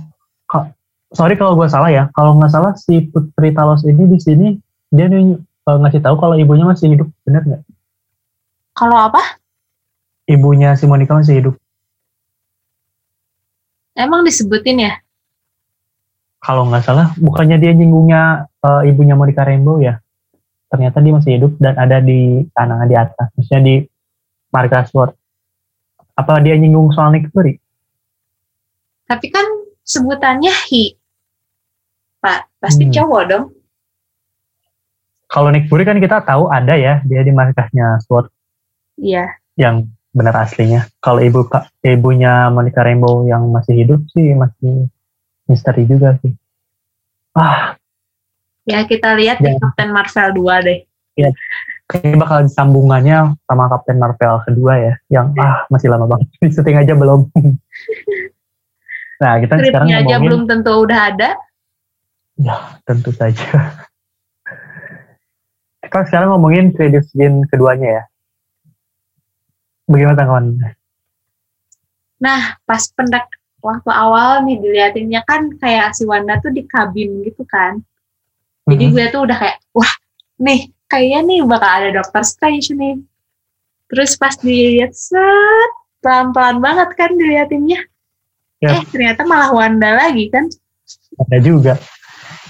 [1.14, 2.10] sorry kalau gue salah ya.
[2.12, 4.46] Kalau nggak salah si Putri Talos ini di sini
[4.90, 7.62] dia nunjuk, uh, ngasih tahu kalau ibunya masih hidup, benar nggak?
[8.76, 9.40] Kalau apa?
[10.28, 11.54] Ibunya si Monica masih hidup.
[13.96, 14.92] Emang disebutin ya?
[16.44, 19.96] Kalau nggak salah, bukannya dia nyinggungnya uh, ibunya Monica Rainbow ya?
[20.68, 23.32] Ternyata dia masih hidup dan ada di tanah di atas.
[23.32, 23.74] Maksudnya di
[24.52, 25.16] markas Sword.
[26.12, 27.56] Apa dia nyinggung soal Nick Fury?
[29.08, 29.46] Tapi kan
[29.88, 30.92] sebutannya Hi.
[32.20, 32.92] Pak, pasti hmm.
[32.92, 33.44] cowok dong.
[35.32, 38.35] Kalau Nick Fury kan kita tahu ada ya, dia di markasnya Sword.
[38.96, 39.36] Iya.
[39.56, 40.88] Yang benar aslinya.
[41.04, 41.44] Kalau ibu
[41.84, 44.88] ibunya Monica Rainbow yang masih hidup sih masih
[45.44, 46.32] misteri juga sih.
[47.36, 47.76] Ah.
[48.66, 49.54] Ya kita lihat ya.
[49.54, 50.80] di Captain Marvel 2 deh.
[51.16, 51.30] Ya.
[51.86, 56.26] kayaknya bakal sambungannya sama Captain Marvel kedua ya, yang ah masih lama banget.
[56.42, 57.30] Di syuting aja belum.
[59.22, 61.30] nah kita sekarang Skripnya aja ngomongin, belum tentu udah ada.
[62.36, 63.48] ya tentu saja.
[65.86, 68.04] kita sekarang ngomongin credit scene keduanya ya.
[69.86, 70.44] Bagaimana tanggapan?
[72.18, 73.26] Nah, pas pendek
[73.60, 77.82] waktu awal nih diliatinnya kan kayak si Wanda tuh di kabin gitu kan.
[78.66, 78.92] Jadi Mhm.
[78.92, 79.92] gue tuh udah kayak, wah
[80.38, 82.98] nih kayaknya nih bakal ada Doctor Strange nih.
[83.86, 85.70] Terus pas dilihat set,
[86.02, 87.78] pelan-pelan banget kan diliatinnya.
[88.58, 88.80] Ya.
[88.80, 90.50] Eh ternyata malah Wanda lagi kan.
[91.16, 91.74] ada juga.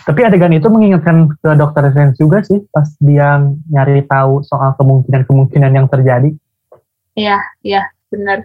[0.07, 1.91] Tapi adegan itu mengingatkan ke Dr.
[1.91, 6.31] Strange juga sih pas dia nyari tahu soal kemungkinan-kemungkinan yang terjadi.
[7.17, 8.45] Iya, iya bener.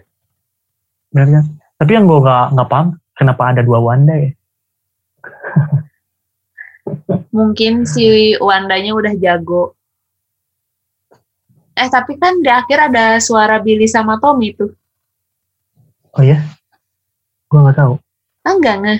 [1.12, 1.44] Benar kan?
[1.76, 4.32] Tapi yang gue gak, nggak paham kenapa ada dua Wanda ya?
[7.36, 9.76] Mungkin si Wandanya udah jago.
[11.76, 14.72] Eh tapi kan di akhir ada suara Billy sama Tommy tuh.
[16.16, 16.40] Oh ya?
[17.48, 17.94] Gue nggak tahu.
[18.44, 18.96] Ah, enggak nge.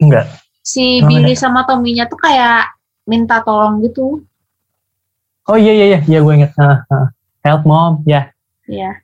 [0.00, 0.26] Enggak.
[0.62, 2.70] Si Billy sama Tommy-nya tuh kayak
[3.06, 4.22] minta tolong gitu.
[5.50, 6.52] Oh iya iya iya, iya gue inget.
[6.54, 7.06] Ah, ah.
[7.42, 8.30] Help mom, ya.
[8.70, 9.02] Iya.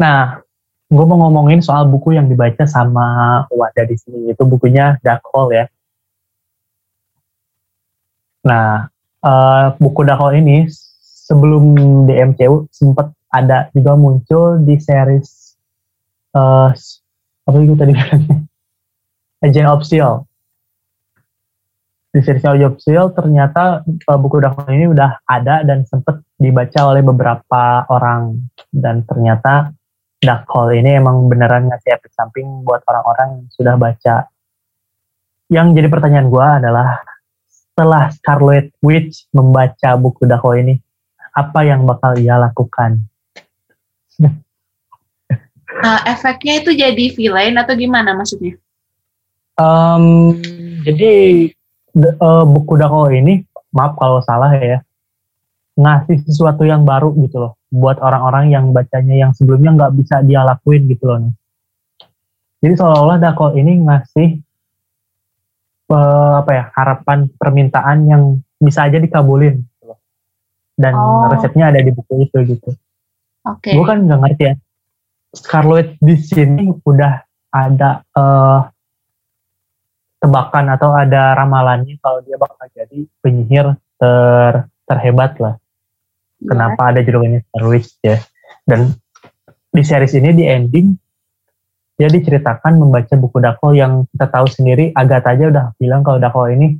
[0.00, 0.40] Nah,
[0.88, 4.32] gue mau ngomongin soal buku yang dibaca sama Wanda di sini.
[4.32, 5.66] Itu bukunya Dark Hole ya.
[8.48, 8.88] Nah,
[9.20, 10.68] eh, buku Dark Hole ini
[11.24, 11.76] sebelum
[12.08, 15.56] di MCU sempat ada juga muncul di series
[16.34, 16.70] eh
[17.44, 18.36] apa itu tadi bilangnya?
[19.44, 20.26] Agent of Shield.
[22.10, 26.20] Di series Agent of Shield ternyata eh, buku Dark Hole ini udah ada dan sempat
[26.34, 29.70] dibaca oleh beberapa orang dan ternyata
[30.24, 34.16] Dark Hole ini emang beneran ngasih efek samping buat orang-orang yang sudah baca.
[35.52, 37.04] Yang jadi pertanyaan gue adalah
[37.44, 40.74] setelah Scarlet Witch membaca buku Dark Hole ini,
[41.36, 43.04] apa yang bakal ia lakukan?
[44.22, 48.56] Nah, efeknya itu jadi villain atau gimana maksudnya?
[49.60, 50.04] Em,
[50.82, 51.12] jadi
[51.92, 53.44] de- eh, buku Dark Hole ini,
[53.76, 54.80] maaf kalau salah ya,
[55.74, 60.46] ngasih sesuatu yang baru gitu loh, buat orang-orang yang bacanya yang sebelumnya nggak bisa dia
[60.46, 61.18] lakuin gitu loh.
[61.26, 61.34] nih.
[62.64, 64.28] Jadi seolah-olah Dark Hole ini ngasih
[65.92, 68.22] eh, apa ya harapan permintaan yang
[68.56, 69.98] bisa aja dikabulin gitu loh.
[70.78, 71.28] dan Oh.
[71.28, 72.70] resepnya ada di buku itu gitu.
[73.44, 73.74] Oke.
[73.76, 74.54] Gue kan nggak ngerti ya.
[75.34, 77.20] Scarlet di sini udah
[77.50, 78.60] ada eh,
[80.22, 85.54] tebakan atau ada ramalannya kalau dia bakal jadi penyihir ter terhebat lah.
[86.44, 86.48] Iya.
[86.52, 88.16] Kenapa ada judulnya Scarlet ya?
[88.68, 88.92] Dan
[89.72, 90.86] di series ini di ending
[91.94, 96.50] dia diceritakan membaca buku Dako yang kita tahu sendiri Agatha aja udah bilang kalau Dako
[96.50, 96.76] ini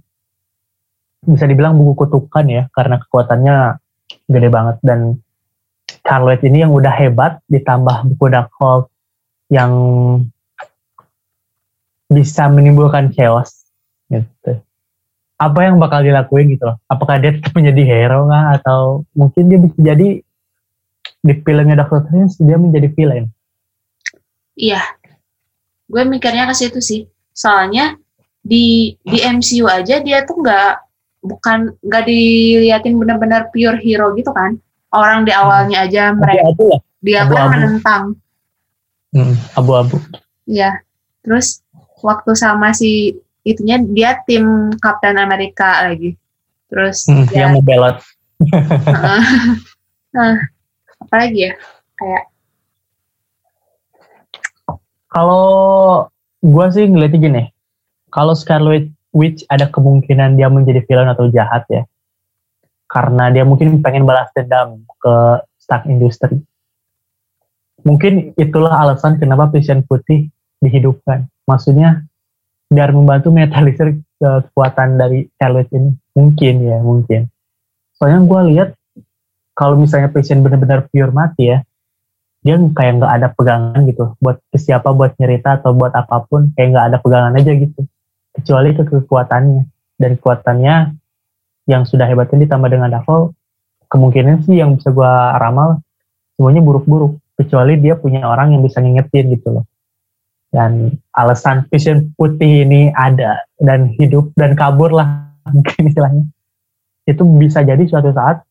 [1.24, 3.56] bisa dibilang buku kutukan ya karena kekuatannya
[4.28, 5.18] gede banget dan
[5.88, 8.92] Scarlet ini yang udah hebat ditambah buku Darkhold
[9.48, 9.72] yang
[12.12, 13.64] bisa menimbulkan chaos
[14.12, 14.60] gitu.
[15.34, 16.78] Apa yang bakal dilakuin gitu loh?
[16.86, 20.08] Apakah dia tetap menjadi hero nggak atau mungkin dia bisa jadi
[21.24, 23.26] di filmnya Doctor Strange dia menjadi villain?
[24.54, 24.82] Iya.
[25.90, 27.10] Gue mikirnya ke situ sih.
[27.34, 27.98] Soalnya
[28.44, 30.72] di di MCU aja dia tuh nggak
[31.24, 34.54] bukan nggak diliatin benar-benar pure hero gitu kan.
[34.94, 36.80] Orang di awalnya aja mereka Abu-abu lah.
[37.02, 37.50] dia kan abu-abu.
[37.58, 38.04] menentang.
[39.10, 39.96] Hmm, abu-abu.
[40.46, 40.70] Iya.
[41.26, 41.64] Terus
[42.04, 46.16] waktu sama si itunya dia tim Captain America lagi.
[46.72, 48.00] Terus Hmm, dia yang membelot.
[50.16, 50.34] nah,
[50.98, 51.52] apa lagi ya?
[51.94, 52.24] Kayak
[55.14, 55.46] Kalau
[56.42, 57.42] gue sih ngeliatnya gini,
[58.10, 61.86] kalau Scarlet Witch ada kemungkinan dia menjadi villain atau jahat ya,
[62.90, 65.14] karena dia mungkin pengen balas dendam ke
[65.62, 66.42] Stark Industry.
[67.86, 71.30] Mungkin itulah alasan kenapa Vision Putih dihidupkan.
[71.46, 72.02] Maksudnya
[72.74, 75.94] biar membantu metalisir kekuatan dari Scarlet ini.
[76.18, 77.30] Mungkin ya, mungkin.
[77.94, 78.68] Soalnya gue lihat
[79.54, 81.62] kalau misalnya Vision benar-benar pure mati ya,
[82.42, 84.18] dia kayak nggak ada pegangan gitu.
[84.18, 87.80] Buat ke siapa buat nyerita atau buat apa pun kayak nggak ada pegangan aja gitu.
[88.34, 89.62] Kecuali ke kekuatannya.
[89.94, 90.98] Dan kekuatannya
[91.70, 93.30] yang sudah hebatnya ditambah dengan Davol
[93.86, 95.78] kemungkinan sih yang bisa gua ramal
[96.34, 97.22] semuanya buruk-buruk.
[97.38, 99.64] Kecuali dia punya orang yang bisa ngingetin gitu loh
[100.54, 103.42] dan alasan vision putih ini ada.
[103.58, 106.24] Dan hidup dan kabur lah mungkin istilahnya.
[107.10, 108.46] Itu bisa jadi suatu saat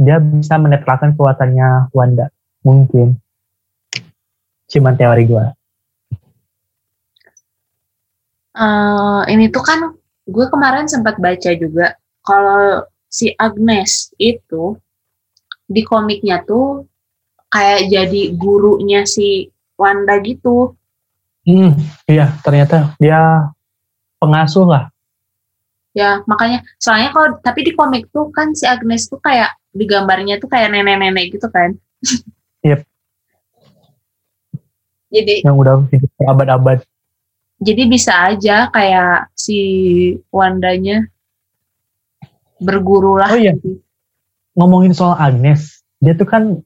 [0.00, 2.32] dia bisa menetralkan kekuatannya Wanda.
[2.64, 3.20] Mungkin.
[4.72, 5.44] Cuman teori gue
[8.60, 9.80] eh, ini tuh kan
[10.26, 14.78] gue kemarin sempat baca juga kalau si Agnes itu
[15.66, 16.86] di komiknya tuh
[17.50, 19.50] kayak jadi gurunya si
[19.80, 20.76] Wanda gitu.
[21.40, 21.72] Hmm,
[22.04, 23.48] iya ternyata dia
[24.16, 24.84] pengasuh lah.
[25.90, 30.46] Ya, makanya soalnya kalau tapi di komik tuh kan si Agnes tuh kayak digambarnya tuh
[30.46, 31.74] kayak nenek-nenek gitu kan.
[32.60, 32.84] Yep.
[35.10, 36.78] Jadi Yang udah hidup berabad-abad.
[37.58, 39.58] jadi bisa aja kayak si
[40.28, 41.08] Wandanya
[42.56, 43.32] berguru lah.
[43.32, 43.56] Oh iya.
[44.52, 46.60] Ngomongin soal Agnes, dia tuh kan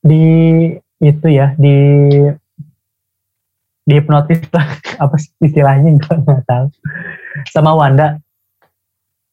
[0.00, 0.24] di
[0.98, 1.76] itu ya di
[3.82, 5.98] di hipnotis lah apa sih istilahnya?
[5.98, 6.66] Gue nggak tahu.
[7.50, 8.18] Sama Wanda.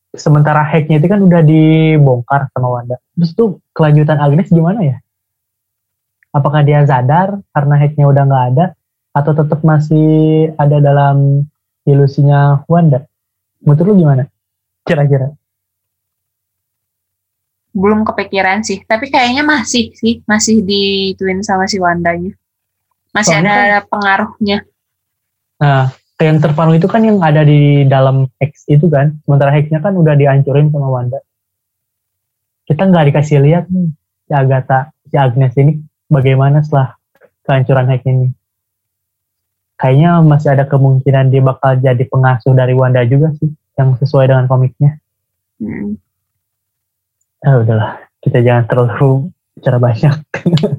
[0.09, 2.97] Sementara hacknya itu kan udah dibongkar sama Wanda.
[3.13, 4.97] Terus tuh kelanjutan Agnes gimana ya?
[6.33, 8.65] Apakah dia sadar karena hacknya udah nggak ada?
[9.13, 11.45] Atau tetap masih ada dalam
[11.85, 13.05] ilusinya Wanda?
[13.61, 14.23] Menurut lu gimana?
[14.81, 15.29] Kira-kira.
[17.69, 22.33] Belum kepikiran sih, tapi kayaknya masih sih, masih dituin sama si Wandanya.
[23.13, 24.57] Masih Soalnya ada pengaruhnya.
[25.59, 29.17] Nah, yang terpanu itu kan yang ada di dalam Hex itu kan.
[29.23, 31.19] Sementara Hexnya kan udah dihancurin sama Wanda.
[32.69, 33.89] Kita nggak dikasih lihat nih
[34.29, 36.93] si Agatha, si Agnes ini bagaimana setelah
[37.47, 38.27] kehancuran Hex ini.
[39.79, 43.49] Kayaknya masih ada kemungkinan dia bakal jadi pengasuh dari Wanda juga sih,
[43.79, 44.99] yang sesuai dengan komiknya.
[45.57, 45.95] Hmm.
[47.39, 50.15] Ah udahlah, kita jangan terlalu bicara banyak.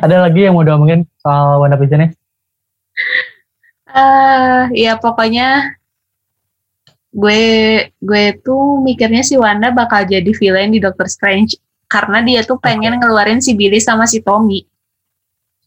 [0.00, 2.12] ada lagi yang mau diomongin soal Wanda Vision eh
[4.74, 5.78] ya pokoknya
[7.16, 7.40] gue
[7.96, 11.56] gue tuh mikirnya si Wanda bakal jadi villain di Doctor Strange
[11.88, 14.66] karena dia tuh pengen ngeluarin si Billy sama si Tommy.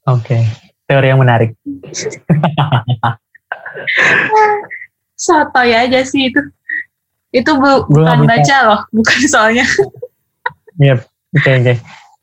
[0.03, 0.35] Oke,
[0.83, 1.55] teori yang menarik.
[5.15, 6.41] Sotoy aja sih itu.
[7.31, 9.65] Itu bu- bukan baca loh, bukan soalnya.
[10.75, 10.99] Iya,
[11.35, 11.73] oke oke.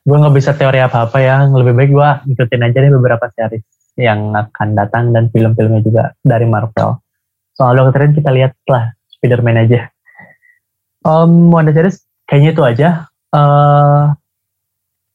[0.06, 1.42] Gue nggak bisa teori apa-apa ya.
[1.50, 3.66] Lebih baik gue ngikutin aja nih beberapa series
[3.98, 7.02] yang akan datang dan film-filmnya juga dari Marvel.
[7.58, 9.90] Soal Strange kita lihat lah Spider-Man aja.
[11.02, 12.88] Um, Wanda series kayaknya itu aja.
[13.34, 14.04] eh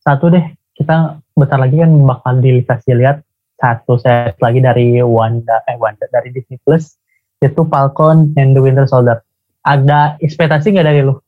[0.01, 0.43] satu deh,
[0.75, 3.23] kita bentar lagi kan bakal dikasih lihat
[3.61, 6.97] satu set lagi dari Wanda, eh Wanda dari Disney Plus
[7.39, 9.21] itu Falcon and the Winter Soldier.
[9.61, 11.21] Ada ekspektasi nggak dari lu?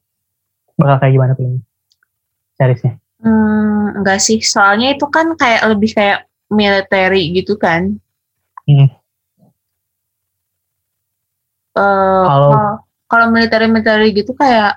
[0.74, 1.62] Bakal kayak gimana filmnya?
[2.58, 3.03] Seriesnya?
[3.24, 7.96] Hmm, enggak sih, soalnya itu kan kayak lebih kayak military gitu kan.
[8.68, 8.92] Hmm.
[11.74, 12.74] Eh, Kalau- kalau
[13.08, 14.76] kalau military-military gitu kayak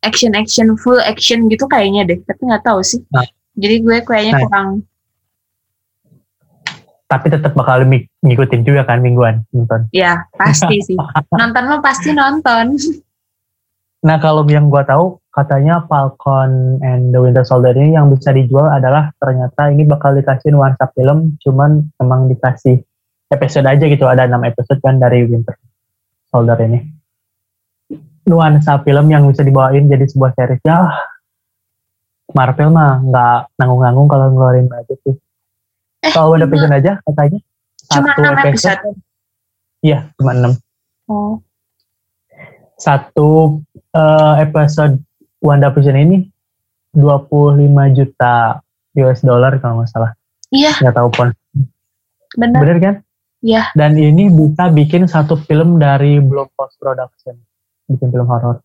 [0.00, 3.00] action action full action gitu kayaknya deh, tapi nggak tahu sih.
[3.08, 3.24] Nah.
[3.56, 4.42] Jadi gue kayaknya Nah.
[4.46, 4.68] kurang
[7.10, 7.82] tapi tetap bakal
[8.22, 9.90] ngikutin juga kan mingguan nonton.
[9.90, 10.94] ya pasti sih.
[11.42, 12.78] Nonton mah pasti nonton.
[14.00, 18.72] Nah kalau yang gua tahu katanya Falcon and the Winter Soldier ini yang bisa dijual
[18.72, 22.80] adalah ternyata ini bakal dikasih nuansa film, cuman emang dikasih
[23.30, 25.54] episode aja gitu ada 6 episode kan dari Winter
[26.32, 26.80] Soldier ini.
[28.26, 30.90] Nuansa film yang bisa dibawain jadi sebuah series ya.
[32.30, 35.16] Marvel mah nggak nanggung-nanggung kalau ngeluarin budget sih.
[36.00, 37.38] Eh, Kalau udah vision aja katanya
[37.90, 38.82] Cuma satu 6 episode.
[39.82, 40.56] Iya, cuma 6.
[41.10, 41.42] Oh,
[42.78, 43.60] satu
[43.94, 44.98] eh, episode
[45.40, 46.16] WandaVision ini
[46.94, 48.58] 25 juta
[48.98, 50.12] US dollar kalau nggak salah.
[50.50, 51.28] iya Nggak tahu pun.
[52.38, 52.58] benar.
[52.62, 52.94] Bener kan?
[53.40, 53.72] Iya.
[53.72, 57.38] Dan ini bisa bikin satu film dari belum post production.
[57.88, 58.60] Bikin film horor.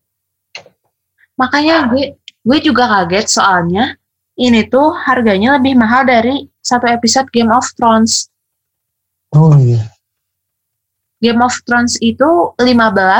[1.40, 3.96] Makanya gue gue juga kaget soalnya
[4.36, 8.28] ini tuh harganya lebih mahal dari satu episode Game of Thrones.
[9.32, 9.80] Oh iya.
[11.24, 12.60] Game of Thrones itu 15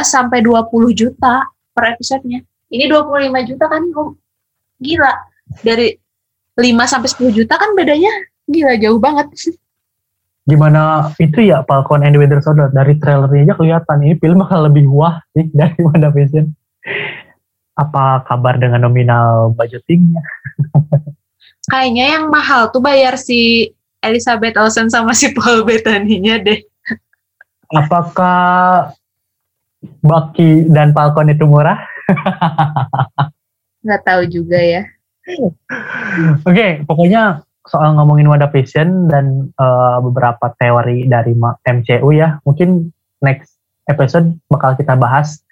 [0.05, 2.41] sampai 20 juta per episodenya.
[2.73, 3.85] Ini 25 juta kan
[4.81, 5.13] gila.
[5.61, 5.93] Dari
[6.57, 8.11] 5 sampai 10 juta kan bedanya
[8.49, 9.29] gila jauh banget.
[10.49, 14.65] Gimana itu ya Falcon and the Winter Soldier dari trailernya aja kelihatan ini film bakal
[14.65, 16.49] lebih wah sih dari WandaVision.
[17.77, 20.25] Apa kabar dengan nominal budgetingnya?
[21.71, 23.69] Kayaknya yang mahal tuh bayar si
[23.99, 26.63] Elizabeth Olsen sama si Paul Bettany-nya deh.
[27.75, 28.95] Apakah
[30.05, 31.79] Bucky dan Falcon itu murah?
[33.87, 34.83] Nggak tahu juga ya.
[36.47, 41.35] Oke, pokoknya soal ngomongin WandaVision dan eh, beberapa teori dari
[41.67, 43.59] MCU ya, mungkin next
[43.91, 45.43] episode bakal kita bahas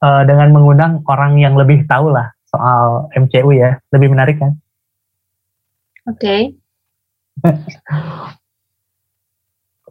[0.00, 4.56] eh, dengan mengundang orang yang lebih tahu lah soal MCU ya, lebih menarik kan?
[6.08, 6.56] Oke.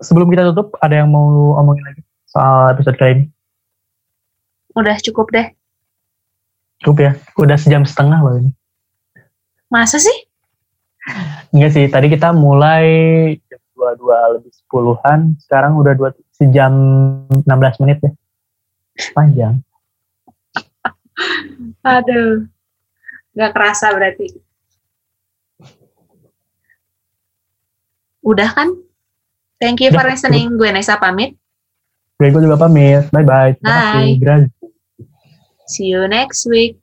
[0.05, 3.25] Sebelum kita tutup, ada yang mau omongin lagi soal episode kali ini?
[4.75, 5.47] Udah cukup deh.
[6.83, 7.11] Cukup ya.
[7.39, 8.51] Udah sejam setengah loh ini.
[9.71, 10.13] Masa sih?
[11.53, 12.85] Enggak sih, tadi kita mulai
[13.47, 16.73] jam 22 lebih 10-an, sekarang udah dua, sejam
[17.45, 18.11] 16 menit ya.
[19.13, 19.55] Panjang.
[21.95, 22.49] Aduh.
[23.35, 24.31] Gak kerasa berarti.
[28.23, 28.73] Udah kan?
[29.59, 30.55] Thank you for listening.
[30.55, 31.35] Gue Nesa pamit.
[32.15, 33.05] Gue juga pamit.
[33.11, 33.59] Bye-bye.
[33.59, 34.17] Terima Bye.
[34.23, 34.54] kasih.
[35.67, 36.77] See you next week.